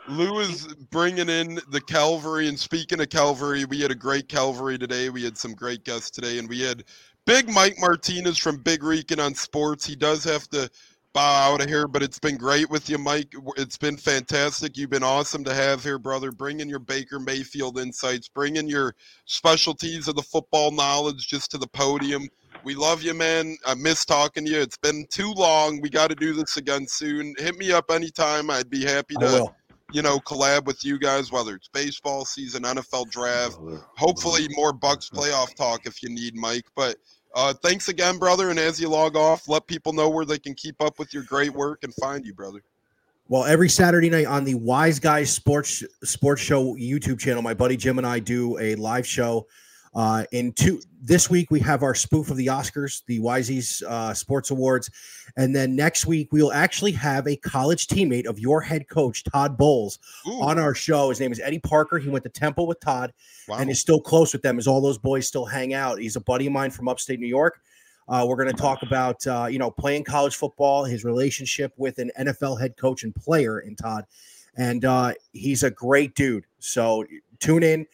[0.07, 2.47] Lou is bringing in the Calvary.
[2.47, 5.09] And speaking of Calvary, we had a great Calvary today.
[5.09, 6.84] We had some great guests today, and we had
[7.30, 9.86] Big Mike Martinez from Big Rican on Sports.
[9.86, 10.67] He does have to
[11.13, 13.32] bow out of here, but it's been great with you, Mike.
[13.55, 14.75] It's been fantastic.
[14.75, 16.32] You've been awesome to have here, brother.
[16.32, 21.51] Bring in your Baker Mayfield insights, bring in your specialties of the football knowledge just
[21.51, 22.27] to the podium.
[22.63, 23.57] We love you, man.
[23.63, 24.61] I miss talking to you.
[24.61, 25.82] It's been too long.
[25.82, 27.36] We got to do this again soon.
[27.38, 28.49] Hit me up anytime.
[28.49, 29.53] I'd be happy to
[29.91, 33.57] you know, collab with you guys, whether it's baseball season, NFL draft,
[33.97, 36.65] hopefully more Bucs playoff talk if you need, Mike.
[36.75, 36.97] But
[37.36, 38.49] uh, thanks again, brother.
[38.49, 41.23] And as you log off, let people know where they can keep up with your
[41.23, 42.61] great work and find you, brother.
[43.27, 47.77] Well, every Saturday night on the Wise Guys Sports Sports Show YouTube channel, my buddy
[47.77, 49.45] Jim and I do a live show.
[49.95, 54.13] Uh, in two this week, we have our spoof of the Oscars, the Wisey's uh,
[54.13, 54.89] Sports Awards,
[55.37, 59.57] and then next week we'll actually have a college teammate of your head coach Todd
[59.57, 61.09] Bowles Ooh, on our show.
[61.09, 61.97] His name is Eddie Parker.
[61.97, 63.13] He went to Temple with Todd
[63.47, 63.57] wow.
[63.57, 65.99] and is still close with them as all those boys still hang out.
[65.99, 67.59] He's a buddy of mine from upstate New York.
[68.07, 71.99] Uh, we're going to talk about uh, you know playing college football, his relationship with
[71.99, 74.05] an NFL head coach and player in Todd,
[74.57, 76.45] and uh, he's a great dude.
[76.59, 77.05] So
[77.39, 77.85] tune in.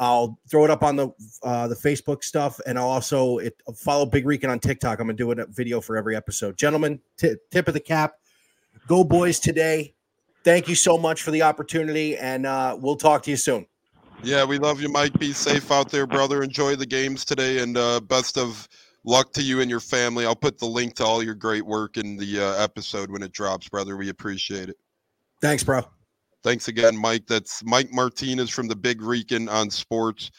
[0.00, 1.10] I'll throw it up on the
[1.42, 4.98] uh, the Facebook stuff, and I'll also it, follow Big Rican on TikTok.
[4.98, 6.56] I'm gonna do a video for every episode.
[6.56, 8.14] Gentlemen, t- tip of the cap.
[8.88, 9.94] Go boys today.
[10.42, 13.66] Thank you so much for the opportunity, and uh, we'll talk to you soon.
[14.22, 15.18] Yeah, we love you, Mike.
[15.18, 16.42] Be safe out there, brother.
[16.42, 18.66] Enjoy the games today, and uh, best of
[19.04, 20.24] luck to you and your family.
[20.24, 23.32] I'll put the link to all your great work in the uh, episode when it
[23.32, 23.98] drops, brother.
[23.98, 24.76] We appreciate it.
[25.42, 25.84] Thanks, bro.
[26.42, 27.26] Thanks again, Mike.
[27.26, 30.30] That's Mike Martinez from the Big Rican on Sports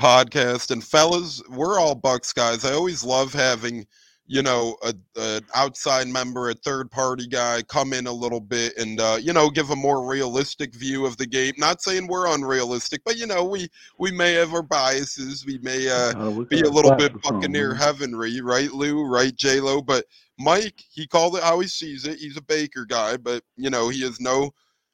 [0.00, 0.70] podcast.
[0.70, 2.64] And fellas, we're all Bucs guys.
[2.64, 3.84] I always love having,
[4.28, 8.76] you know, a, an outside member, a third party guy come in a little bit
[8.78, 11.54] and uh, you know give a more realistic view of the game.
[11.58, 15.44] Not saying we're unrealistic, but you know we we may have our biases.
[15.44, 19.04] We may uh, be a little bit Buccaneer heavenry, right, Lou?
[19.04, 19.82] Right, J Lo?
[19.82, 20.04] But
[20.38, 22.18] Mike, he called it how he sees it.
[22.18, 24.52] He's a Baker guy, but you know he has no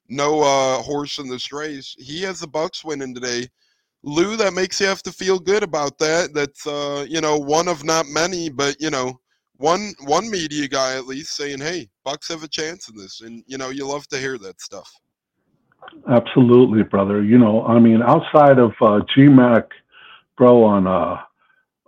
[0.08, 1.94] no uh horse in this race.
[1.98, 3.48] He has the Bucs winning today.
[4.02, 6.34] Lou, that makes you have to feel good about that.
[6.34, 9.18] That's uh, you know, one of not many, but you know,
[9.56, 13.22] one one media guy at least saying, Hey, Bucs have a chance in this.
[13.22, 14.92] And you know, you love to hear that stuff.
[16.08, 17.22] Absolutely, brother.
[17.22, 19.64] You know, I mean, outside of uh, GMAC,
[20.36, 21.16] bro, on uh,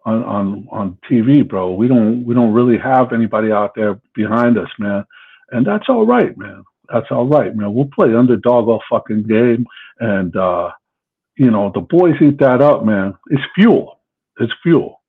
[0.05, 4.59] on on on TV, bro, we don't we don't really have anybody out there behind
[4.59, 5.05] us, man,
[5.51, 6.65] and that's all right, man.
[6.93, 7.75] That's all right, man.
[7.75, 9.67] We'll play underdog all fucking game,
[10.01, 10.71] and uh,
[11.37, 13.15] you know the boys eat that up, man.
[13.31, 14.01] It's fuel.
[14.41, 15.01] It's fuel,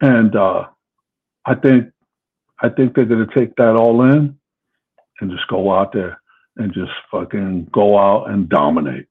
[0.00, 0.66] and uh,
[1.46, 1.90] I think
[2.60, 4.36] I think they're gonna take that all in
[5.20, 6.20] and just go out there
[6.56, 9.06] and just fucking go out and dominate.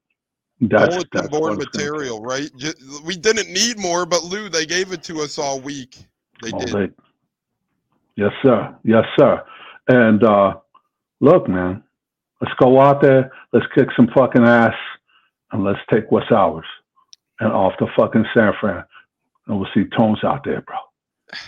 [0.62, 2.50] That's Bulletin that's it's material, right?
[3.06, 5.98] We didn't need more, but Lou, they gave it to us all week.
[6.44, 6.94] They Oh, did.
[8.18, 8.76] yes, sir.
[8.84, 9.44] Yes, sir.
[9.88, 10.56] And uh,
[11.22, 11.84] look, man,
[12.42, 13.32] let's go out there.
[13.54, 14.76] Let's kick some fucking ass,
[15.52, 16.66] and let's take what's ours,
[17.40, 18.84] and off to fucking San Fran,
[19.48, 20.78] and we'll see Tones out there, bro.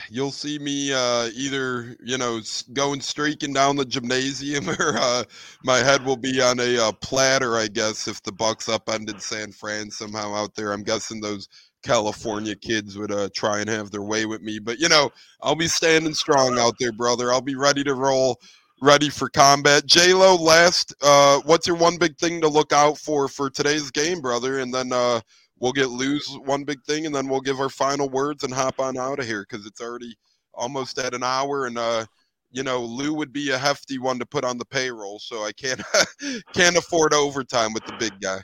[0.10, 2.40] You'll see me uh, either, you know,
[2.74, 5.24] going streaking down the gymnasium, or uh,
[5.64, 9.52] my head will be on a uh, platter, I guess, if the Bucs upended San
[9.52, 10.72] Fran somehow out there.
[10.72, 11.48] I'm guessing those
[11.84, 15.10] California kids would uh, try and have their way with me, but you know,
[15.42, 17.32] I'll be standing strong out there, brother.
[17.32, 18.40] I'll be ready to roll,
[18.82, 19.86] ready for combat.
[19.86, 23.92] J Lo, last, uh, what's your one big thing to look out for for today's
[23.92, 24.60] game, brother?
[24.60, 25.22] And then uh,
[25.60, 28.80] we'll get Lou's one big thing and then we'll give our final words and hop
[28.80, 30.16] on out of here because it's already
[30.54, 32.06] almost at an hour and uh
[32.52, 35.52] you know lou would be a hefty one to put on the payroll so i
[35.54, 35.82] can't
[36.54, 38.42] can't afford overtime with the big guy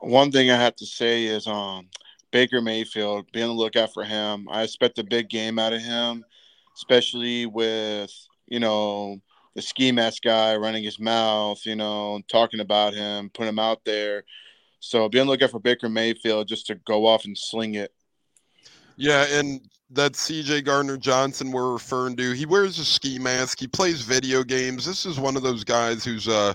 [0.00, 1.88] One thing I have to say is um
[2.30, 4.48] Baker Mayfield, be on the lookout for him.
[4.50, 6.24] I expect a big game out of him,
[6.76, 8.10] especially with,
[8.46, 9.18] you know,
[9.54, 13.84] the ski mask guy running his mouth, you know, talking about him, putting him out
[13.84, 14.24] there.
[14.80, 17.92] So be on the lookout for Baker Mayfield just to go off and sling it.
[18.96, 23.66] yeah and that cj gardner johnson we're referring to he wears a ski mask he
[23.66, 26.54] plays video games this is one of those guys who's uh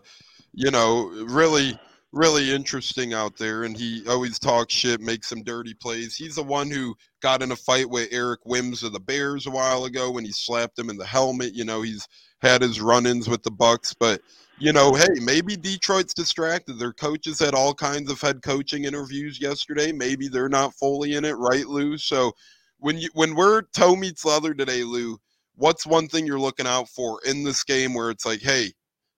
[0.54, 1.78] you know really
[2.12, 6.16] really interesting out there and he always talks shit makes some dirty plays.
[6.16, 9.52] He's the one who got in a fight with eric wims of the bears a
[9.52, 11.54] while ago when he slapped him in the helmet.
[11.54, 12.08] You know he's
[12.42, 14.22] had his run-ins with the bucs but
[14.58, 16.80] you know hey maybe detroit's distracted.
[16.80, 19.92] Their coaches had all kinds of head coaching interviews yesterday.
[19.92, 21.98] Maybe they're not fully in it right lou?
[21.98, 22.34] So
[22.80, 25.20] when you when we're toe meets leather today lou
[25.56, 28.72] what's one thing you're looking out for in this game where it's like hey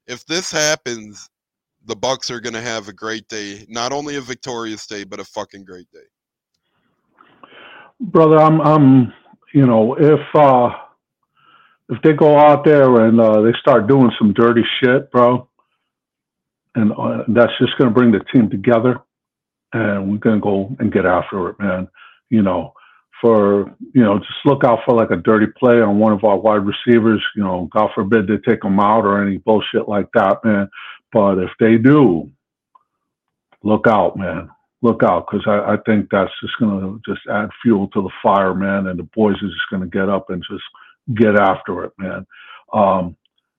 [0.08, 1.30] if this happens
[1.86, 5.20] the bucs are going to have a great day not only a victorious day but
[5.20, 6.00] a fucking great day.
[8.00, 9.14] Brother i'm i'm
[9.54, 10.70] you know if uh
[11.90, 15.48] if they go out there and uh they start doing some dirty shit bro
[16.76, 18.98] and uh, that's just going to bring the team together
[19.74, 21.88] and we're going to go and get after it man.
[22.30, 22.74] You know
[23.22, 26.38] for you know just look out for like a dirty play on one of our
[26.38, 30.44] wide receivers you know god forbid they take them out or any bullshit like that
[30.44, 30.68] man
[31.12, 32.30] but if they do
[33.64, 34.50] look out man
[34.82, 38.10] look out because I, I think that's just going to just add fuel to the
[38.22, 38.88] fire, man.
[38.88, 40.64] And the boys are just going to get up and just
[41.16, 42.26] get after it, man.
[42.74, 43.16] Um,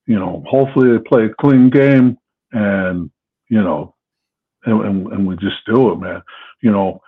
[0.06, 2.18] you know, hopefully they play a clean game
[2.52, 3.10] and,
[3.48, 3.94] you know,
[4.64, 6.22] and, and, and we just do it, man.
[6.60, 7.00] You know,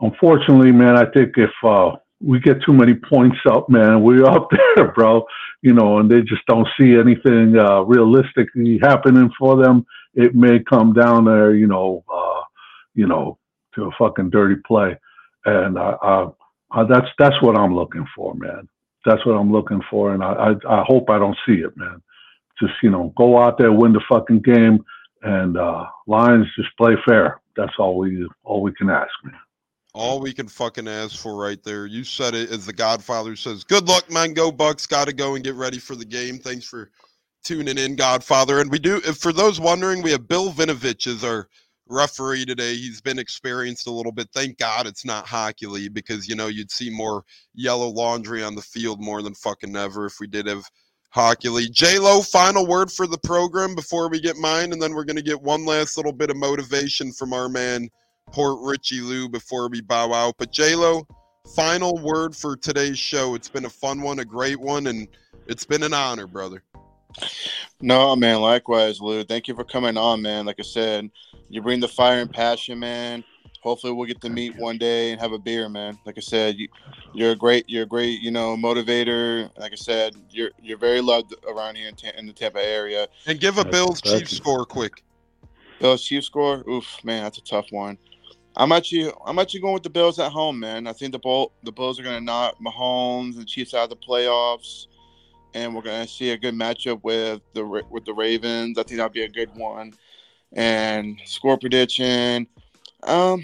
[0.00, 1.92] unfortunately, man, I think if uh,
[2.22, 5.24] we get too many points up, man, we're up there, bro.
[5.62, 9.86] You know, and they just don't see anything uh, realistically happening for them.
[10.14, 12.42] It may come down there, you know, uh,
[12.94, 13.38] you know,
[13.74, 14.96] to a fucking dirty play.
[15.44, 15.76] And
[16.88, 18.68] that's that's what I'm looking for, man.
[19.04, 22.00] That's what I'm looking for, and I, I I hope I don't see it, man.
[22.60, 24.84] Just you know, go out there, win the fucking game,
[25.22, 27.40] and uh, Lions just play fair.
[27.56, 29.34] That's all we all we can ask, man.
[29.94, 31.86] All we can fucking ask for right there.
[31.86, 33.62] You said it as the Godfather says.
[33.62, 34.32] Good luck, man.
[34.32, 34.88] Go Bucs.
[34.88, 36.38] Got to go and get ready for the game.
[36.38, 36.90] Thanks for
[37.44, 38.60] tuning in, Godfather.
[38.60, 41.48] And we do, for those wondering, we have Bill Vinovich as our
[41.88, 42.74] referee today.
[42.74, 44.28] He's been experienced a little bit.
[44.32, 47.24] Thank God it's not Hochuli because you know you'd see more
[47.54, 50.64] yellow laundry on the field more than fucking ever if we did have
[51.14, 51.70] Hochuli.
[51.70, 55.20] J Lo, final word for the program before we get mine, and then we're gonna
[55.20, 57.90] get one last little bit of motivation from our man
[58.30, 60.34] Port Richey Lou before we bow out.
[60.38, 61.06] But J Lo,
[61.54, 63.34] final word for today's show.
[63.34, 65.08] It's been a fun one, a great one, and
[65.46, 66.62] it's been an honor, brother.
[67.80, 68.40] No, man.
[68.40, 69.24] Likewise, Lou.
[69.24, 70.46] Thank you for coming on, man.
[70.46, 71.10] Like I said,
[71.48, 73.24] you bring the fire and passion, man.
[73.62, 75.96] Hopefully, we'll get to meet one day and have a beer, man.
[76.04, 76.68] Like I said, you,
[77.12, 79.50] you're a great, you're a great, you know, motivator.
[79.56, 83.06] Like I said, you're you're very loved around here in, Ta- in the Tampa area.
[83.26, 85.04] And give a That's- Bills Chiefs score quick.
[85.80, 86.64] Bills Chiefs score.
[86.68, 87.98] Oof, man, that's a tough one.
[88.56, 90.86] I'm actually I'm actually going with the Bills at home, man.
[90.86, 93.96] I think the Bull the Bills are gonna knock Mahomes and Chiefs out of the
[93.96, 94.86] playoffs,
[95.54, 98.78] and we're gonna see a good matchup with the with the Ravens.
[98.78, 99.94] I think that'll be a good one.
[100.52, 102.46] And score prediction,
[103.04, 103.42] um,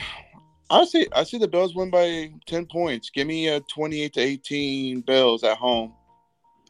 [0.68, 3.08] I see I see the Bills win by ten points.
[3.08, 5.94] Give me a 28 to 18 Bills at home.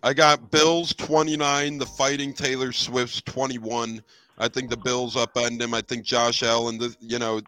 [0.00, 4.00] I got Bills 29, the Fighting Taylor Swifts 21.
[4.38, 5.74] I think the Bills upend him.
[5.74, 7.40] I think Josh Allen, this, you know,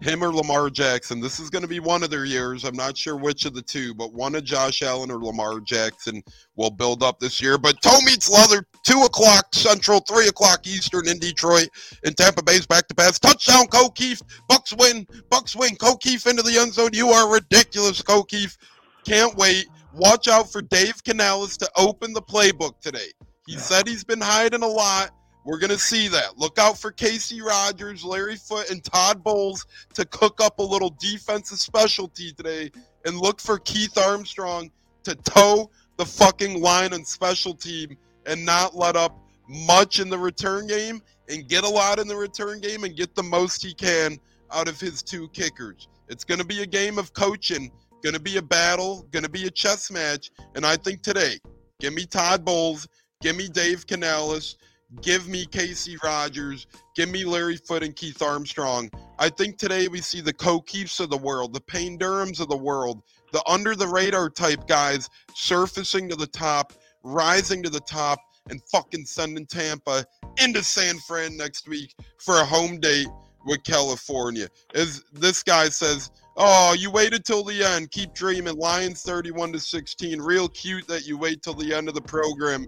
[0.00, 2.64] him or Lamar Jackson, this is going to be one of their years.
[2.64, 6.22] I'm not sure which of the two, but one of Josh Allen or Lamar Jackson
[6.56, 7.58] will build up this year.
[7.58, 11.68] But toe meets leather, 2 o'clock Central, 3 o'clock Eastern in Detroit.
[12.04, 13.18] And Tampa Bay's back to pass.
[13.18, 14.20] Touchdown, Kokeef.
[14.50, 15.06] Bucs win.
[15.30, 15.76] Bucs win.
[15.76, 16.90] Ko Kieft into the end zone.
[16.92, 18.58] You are ridiculous, Ko Kieft.
[19.04, 19.66] Can't wait.
[19.94, 23.12] Watch out for Dave Canales to open the playbook today.
[23.46, 25.10] He said he's been hiding a lot.
[25.44, 26.38] We're going to see that.
[26.38, 30.96] Look out for Kacy Rodgers, Larry Foote, and Todd Bowles to cook up a little
[30.98, 32.70] defensive specialty today.
[33.04, 34.70] And look for Keith Armstrong
[35.04, 39.18] to toe the fucking line on special team and not let up
[39.48, 43.14] much in the return game and get a lot in the return game and get
[43.14, 44.18] the most he can
[44.50, 45.88] out of his two kickers.
[46.08, 47.70] It's going to be a game of coaching,
[48.02, 50.30] going to be a battle, going to be a chess match.
[50.54, 51.38] And I think today,
[51.80, 52.88] give me Todd Bowles,
[53.20, 54.56] give me Dave Canales,
[55.02, 58.90] give me Kacy Rodgers, give me Larry Foote and Keith Armstrong.
[59.18, 62.48] I think today we see the Ko Kiefts of the world, the Payne Durhams of
[62.48, 66.72] the world, the under the radar type guys surfacing to the top,
[67.02, 68.18] rising to the top,
[68.50, 70.04] and fucking sending Tampa
[70.42, 73.08] into San Fran next week for a home date
[73.46, 74.48] with California.
[74.74, 77.90] As this guy says, Oh, you waited till the end.
[77.92, 78.56] Keep dreaming.
[78.56, 80.20] Lions 31 to 16.
[80.20, 82.66] Real cute that you wait till the end of the program.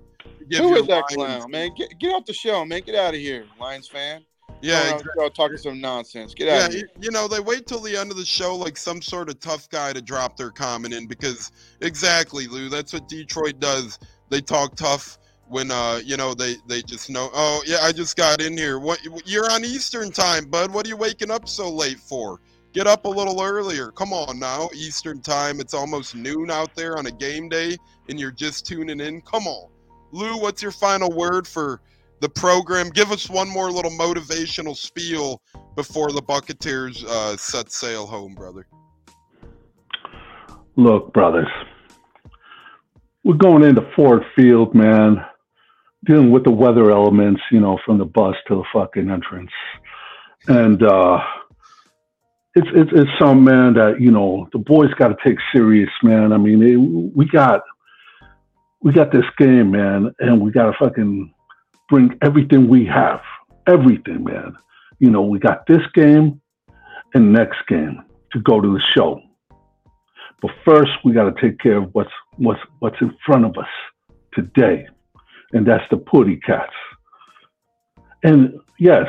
[0.52, 1.70] Who that Lions- clown, man?
[1.76, 2.82] Get, get off the show, man.
[2.86, 4.24] Get out of here, Lions fan.
[4.62, 6.32] Yeah, Going around talking some nonsense.
[6.32, 6.88] Get out Yeah, of here.
[6.96, 9.38] you, you know, they wait till the end of the show like some sort of
[9.40, 11.50] tough guy to drop their comment in because
[11.82, 13.98] exactly, Lou, that's what Detroit does.
[14.30, 18.16] They talk tough when uh, you know, they they just know, "Oh, yeah, I just
[18.16, 18.78] got in here.
[18.78, 20.72] What you're on Eastern time, bud.
[20.72, 22.40] What are you waking up so late for?
[22.76, 23.90] Get up a little earlier.
[23.90, 25.60] Come on now, Eastern time.
[25.60, 27.74] It's almost noon out there on a game day
[28.10, 29.22] and you're just tuning in.
[29.22, 29.70] Come on.
[30.12, 31.80] Lou, what's your final word for
[32.20, 32.90] the program?
[32.90, 35.40] Give us one more little motivational spiel
[35.74, 38.66] before the Buccaneers uh, set sail home, brother.
[40.76, 41.48] Look, brothers,
[43.24, 45.24] we're going into Ford Field, man,
[46.04, 49.50] dealing with the weather elements, you know, from the bus to the fucking entrance.
[50.46, 51.20] And uh
[52.56, 56.32] it's it's it's some man that, you know, the boys gotta take serious, man.
[56.32, 56.76] I mean, it,
[57.14, 57.62] we got
[58.80, 61.32] we got this game, man, and we gotta fucking
[61.90, 63.20] bring everything we have.
[63.68, 64.56] Everything, man.
[64.98, 66.40] You know, we got this game
[67.14, 68.02] and next game
[68.32, 69.20] to go to the show.
[70.40, 73.68] But first, we got to take care of what's what's what's in front of us
[74.32, 74.86] today,
[75.52, 76.72] and that's the Putty Cats.
[78.22, 79.06] And yes,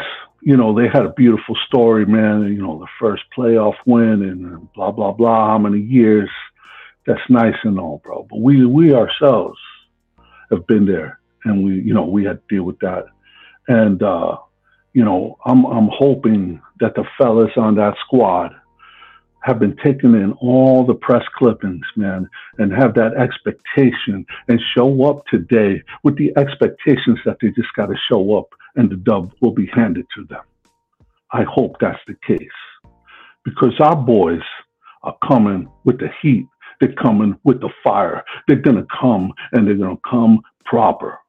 [0.48, 2.43] you know they had a beautiful story, man.
[2.43, 5.48] You know the first playoff win and blah blah blah.
[5.48, 6.30] How many years?
[7.06, 8.26] That's nice and all, bro.
[8.30, 9.60] But we we ourselves
[10.50, 13.08] have been there, and we you know we had to deal with that.
[13.68, 14.38] And uh,
[14.93, 18.56] you know I'm I'm hoping that the fellas on that squad
[19.41, 25.04] have been taking in all the press clippings, man, and have that expectation and show
[25.10, 29.34] up today with the expectations that they just got to show up and the dub
[29.41, 30.43] will be handed to them.
[31.34, 32.49] I hope that's the case
[33.45, 34.41] because our boys
[35.03, 36.47] are coming with the heat
[36.82, 38.23] They're coming with the fire.
[38.47, 41.19] They're gonna come and they're gonna come proper.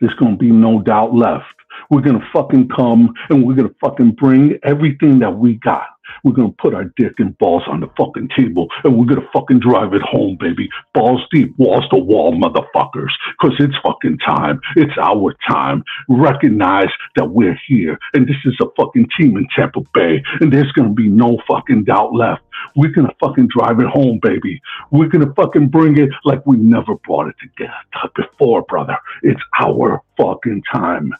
[0.00, 1.46] There's gonna be no doubt left.
[1.90, 5.88] We're gonna fucking come and we're gonna fucking bring everything that we got.
[6.22, 9.60] We're gonna put our dick and balls on the fucking table and we're gonna fucking
[9.60, 10.68] drive it home, baby.
[10.92, 13.10] Balls deep, walls to wall, motherfuckers.
[13.40, 14.60] Cause it's fucking time.
[14.76, 15.84] It's our time.
[16.08, 20.72] Recognize that we're here and this is a fucking team in Tampa Bay and there's
[20.72, 22.42] gonna be no fucking doubt left.
[22.76, 24.60] We're gonna fucking drive it home, baby.
[24.90, 27.74] We're gonna fucking bring it like we never brought it together
[28.14, 28.96] before, brother.
[29.22, 31.12] It's our fucking time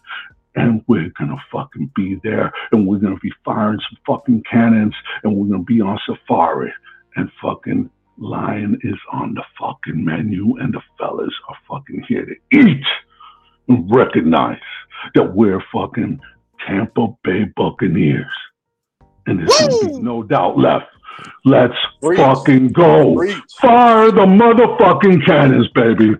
[0.57, 5.34] and we're gonna fucking be there and we're gonna be firing some fucking cannons and
[5.34, 6.72] we're gonna be on safari
[7.16, 12.34] and fucking lion is on the fucking menu and the fellas are fucking here to
[12.59, 12.84] eat
[13.68, 14.61] and recognize
[15.14, 16.20] that we're fucking
[16.66, 18.26] Tampa Bay Buccaneers.
[19.26, 20.86] And there's gonna be no doubt left.
[21.44, 22.18] Let's Preach.
[22.18, 23.14] fucking go.
[23.16, 23.36] Preach.
[23.61, 26.14] Fire the motherfucking cannons, baby.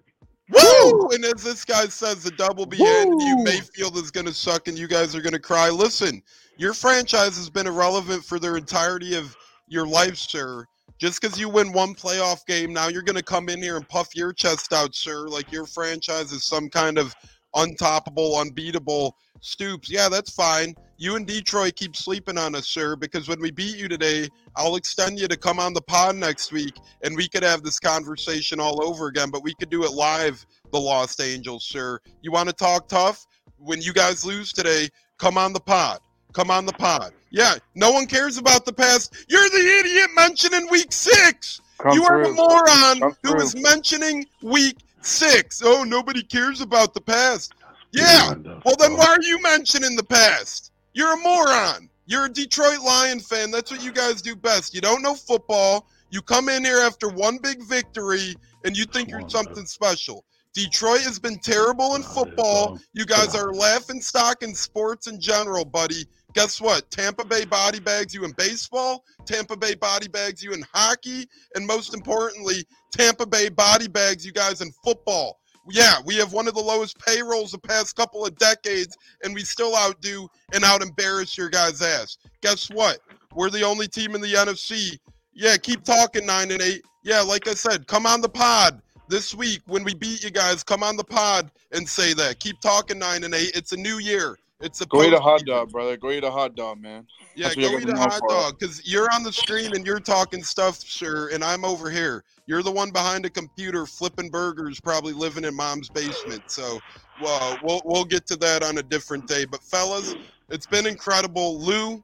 [0.51, 1.09] Woo!
[1.11, 3.39] And as this guy says, the double B end, you!
[3.43, 5.71] Mayfield is going to suck and you guys are going to cry.
[5.71, 6.23] Listen,
[6.57, 9.35] your franchise has been irrelevant for their entirety of
[9.69, 10.67] your life, sir.
[10.99, 13.89] Just because you win one playoff game, now you're going to come in here and
[13.89, 17.15] puff your chest out, sir, like your franchise is some kind of
[17.55, 19.91] untoppable, unbeatable Stoops.
[19.91, 20.75] Yeah, that's fine.
[20.97, 24.77] You and Detroit keep sleeping on us, sir, because when we beat you today, I'll
[24.77, 28.59] extend you to come on the pod next week and we could have this conversation
[28.59, 32.01] all over again, but we could do it live, the Lost Angels, sir.
[32.23, 33.27] You want to talk tough?
[33.59, 34.89] When you guys lose today,
[35.19, 35.99] come on the pod.
[36.33, 37.13] Come on the pod.
[37.31, 39.27] Yeah, no one cares about the past.
[39.29, 41.61] You're the idiot mentioning week six.
[41.79, 45.63] Come you are the moron who is mentioning week six.
[45.65, 47.55] Oh, nobody cares about the past.
[47.93, 48.35] Yeah.
[48.65, 50.73] Well, then why are you mentioning the past?
[50.95, 51.89] You're a moron.
[52.07, 53.51] You're a Detroit Lion fan.
[53.51, 54.75] That's what you guys do best.
[54.75, 55.87] You don't know football.
[56.11, 58.35] You come in here after one big victory
[58.65, 60.25] and you think you're something special.
[60.55, 62.79] Detroit has been terrible in football.
[62.93, 66.07] You guys are laughing stock in sports in general, buddy.
[66.35, 66.91] Guess what?
[66.91, 71.65] Tampa Bay body bags you in baseball, Tampa Bay body bags you in hockey, and
[71.65, 75.39] most importantly, Tampa Bay body bags you guys in football.
[75.71, 79.43] Yeah, we have one of the lowest payrolls the past couple of decades, and we
[79.43, 82.19] still outdo and out embarrass your guys' ass.
[82.43, 82.99] Guess what?
[83.35, 84.99] We're the only team in the NFC.
[85.33, 86.83] Yeah, keep talking nine and eight.
[87.05, 90.63] Yeah, like I said, come on the pod this week when we beat you guys.
[90.63, 92.41] Come on the pod and say that.
[92.41, 93.53] Keep talking nine and eight.
[93.55, 94.37] It's a new year.
[94.65, 95.47] It's a Go eat a hot postseason.
[95.47, 95.97] dog, brother.
[95.99, 97.07] Go eat a hot dog, man.
[97.37, 99.77] Yeah, That's go eat a gonna be known hot dog because you're on the screen
[99.77, 102.25] and you're talking stuff, sir, and I'm over here.
[102.47, 106.43] You're the one behind a computer flipping burgers, probably living in mom's basement.
[106.47, 106.81] So,
[107.21, 109.45] well, we'll we'll get to that on a different day.
[109.45, 110.15] But fellas,
[110.49, 112.03] it's been incredible, Lou.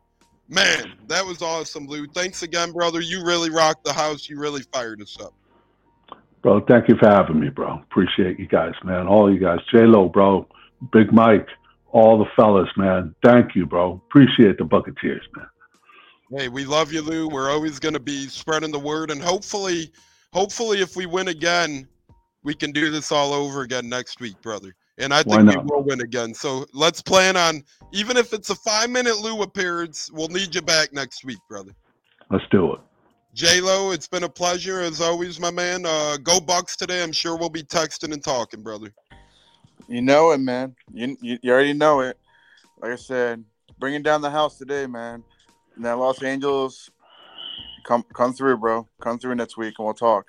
[0.48, 2.06] Man, that was awesome, Lou.
[2.08, 3.00] Thanks again, brother.
[3.00, 4.28] You really rocked the house.
[4.28, 5.32] You really fired us up.
[6.42, 7.80] Bro, thank you for having me, bro.
[7.90, 9.06] Appreciate you guys, man.
[9.06, 9.60] All you guys.
[9.72, 10.46] J Lo, bro.
[10.92, 11.46] Big Mike.
[11.92, 13.14] All the fellas, man.
[13.24, 14.00] Thank you, bro.
[14.08, 15.46] Appreciate the Bucketeers, man.
[16.32, 17.28] Hey, we love you, Lou.
[17.28, 19.90] We're always going to be spreading the word, and hopefully,
[20.32, 21.88] hopefully, if we win again,
[22.44, 24.74] we can do this all over again next week, brother.
[24.98, 26.34] And I think we will win again.
[26.34, 30.92] So let's plan on, even if it's a five-minute Lou appearance, we'll need you back
[30.92, 31.72] next week, brother.
[32.30, 32.80] Let's do it.
[33.34, 35.84] J Lo, it's been a pleasure as always, my man.
[35.86, 37.02] Uh, go Bucs today.
[37.02, 38.92] I'm sure we'll be texting and talking, brother.
[39.90, 40.76] You know it, man.
[40.92, 42.16] You, you you already know it.
[42.80, 43.44] Like I said,
[43.80, 45.24] bringing down the house today, man.
[45.74, 46.88] And that Los Angeles,
[47.82, 48.86] come come through, bro.
[49.00, 50.26] Come through next week, and we'll talk.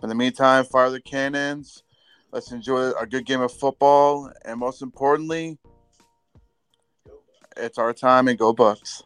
[0.00, 1.84] But in the meantime, fire the cannons.
[2.32, 5.58] Let's enjoy a good game of football, and most importantly,
[7.56, 9.04] it's our time and go Bucs.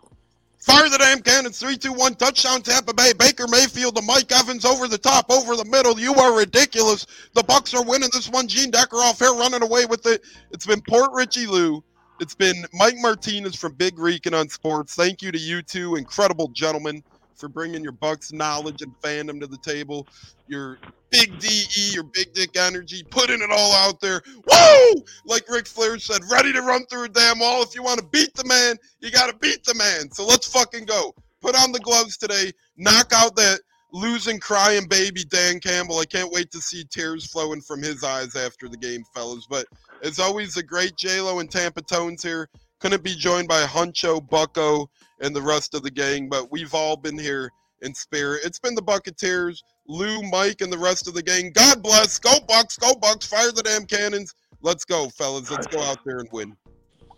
[0.59, 1.59] Fire the damn cannons.
[1.59, 2.15] Three, two, one.
[2.15, 3.13] Touchdown, Tampa Bay.
[3.13, 5.99] Baker Mayfield to Mike Evans over the top, over the middle.
[5.99, 7.07] You are ridiculous.
[7.35, 8.49] The Bucs are winning this one.
[8.49, 10.23] Gene Decker off here running away with it.
[10.51, 11.83] It's been Port Richey Lou.
[12.21, 14.95] It's been Mike Martinez from Big Rican on Sports.
[14.95, 17.05] Thank you to you two incredible gentlemen
[17.39, 20.07] for bringing your Bucs knowledge and fandom to the table.
[20.49, 20.79] Your
[21.11, 24.23] big DE, your big dick energy, putting it all out there.
[24.51, 25.03] Woo!
[25.25, 27.63] Like Ric Flair said, ready to run through a damn wall.
[27.63, 30.11] If you want to beat the man, you got to beat the man.
[30.11, 31.15] So let's fucking go.
[31.41, 32.53] Put on the gloves today.
[32.77, 33.61] Knock out that
[33.93, 35.99] losing, crying baby Dan Campbell.
[35.99, 39.47] I can't wait to see tears flowing from his eyes after the game, fellas.
[39.49, 39.67] But
[40.03, 42.49] as always, the great J-Lo and Tampa Tones here.
[42.81, 44.89] Couldn't be joined by Huncho, Bucko,
[45.21, 47.51] and the rest of the gang, but we've all been here
[47.83, 48.43] in spirit.
[48.45, 51.51] It's been the Bucketeers, Lou, Mike, and the rest of the gang.
[51.53, 52.19] God bless.
[52.19, 53.27] Go Bucs, go Bucs.
[53.27, 54.35] Fire the damn cannons.
[54.63, 55.51] Let's go, fellas.
[55.51, 56.57] Let's go out there and win.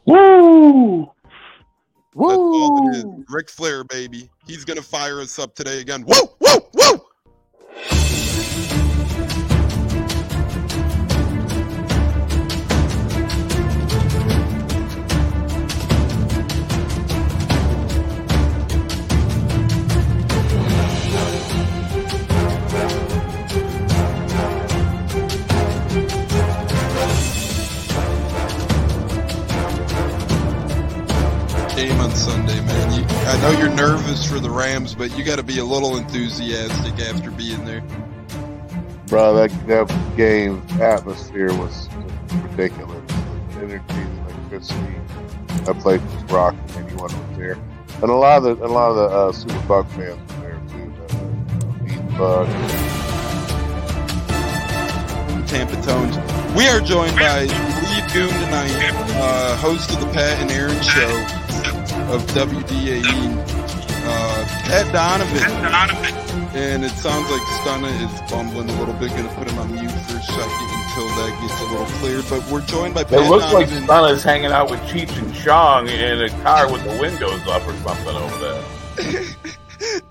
[0.07, 1.11] Woo!
[2.15, 3.05] That's all it is.
[3.29, 4.31] Ric Flair, baby.
[4.47, 6.05] He's gonna fire us up today again.
[6.07, 7.01] Woo, woo, woo!
[33.31, 36.99] I know you're nervous for the Rams, but you got to be a little enthusiastic
[37.07, 37.83] after being there.
[39.07, 41.89] Bro, that that game atmosphere was
[42.43, 43.03] ridiculous.
[43.53, 44.95] The energy, the electricity.
[45.67, 47.59] I played with Brock and anyone was there,
[48.03, 50.61] and a lot of the a lot of the uh, Super Buck fans were there
[50.69, 50.93] too.
[51.87, 52.47] The Bug.
[55.49, 56.17] Tampa Tones.
[56.55, 61.40] We are joined by Lee Goon tonight, uh, host of the Pat and Aaron Show
[62.11, 63.05] of WDAE.
[64.03, 66.11] Uh, Pat Donovan.
[66.53, 69.11] And it sounds like Stunna is bumbling a little bit.
[69.11, 72.23] Going to put him on mute for a second until that gets a little clear.
[72.29, 73.87] But we're joined by Pat It looks like Donovan.
[73.87, 77.75] Stunna's hanging out with Cheech and Chong in a car with the windows up or
[77.75, 78.65] something over there.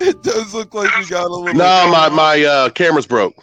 [0.00, 1.54] it does look like we got a little.
[1.54, 3.34] No, my my uh, camera's broke.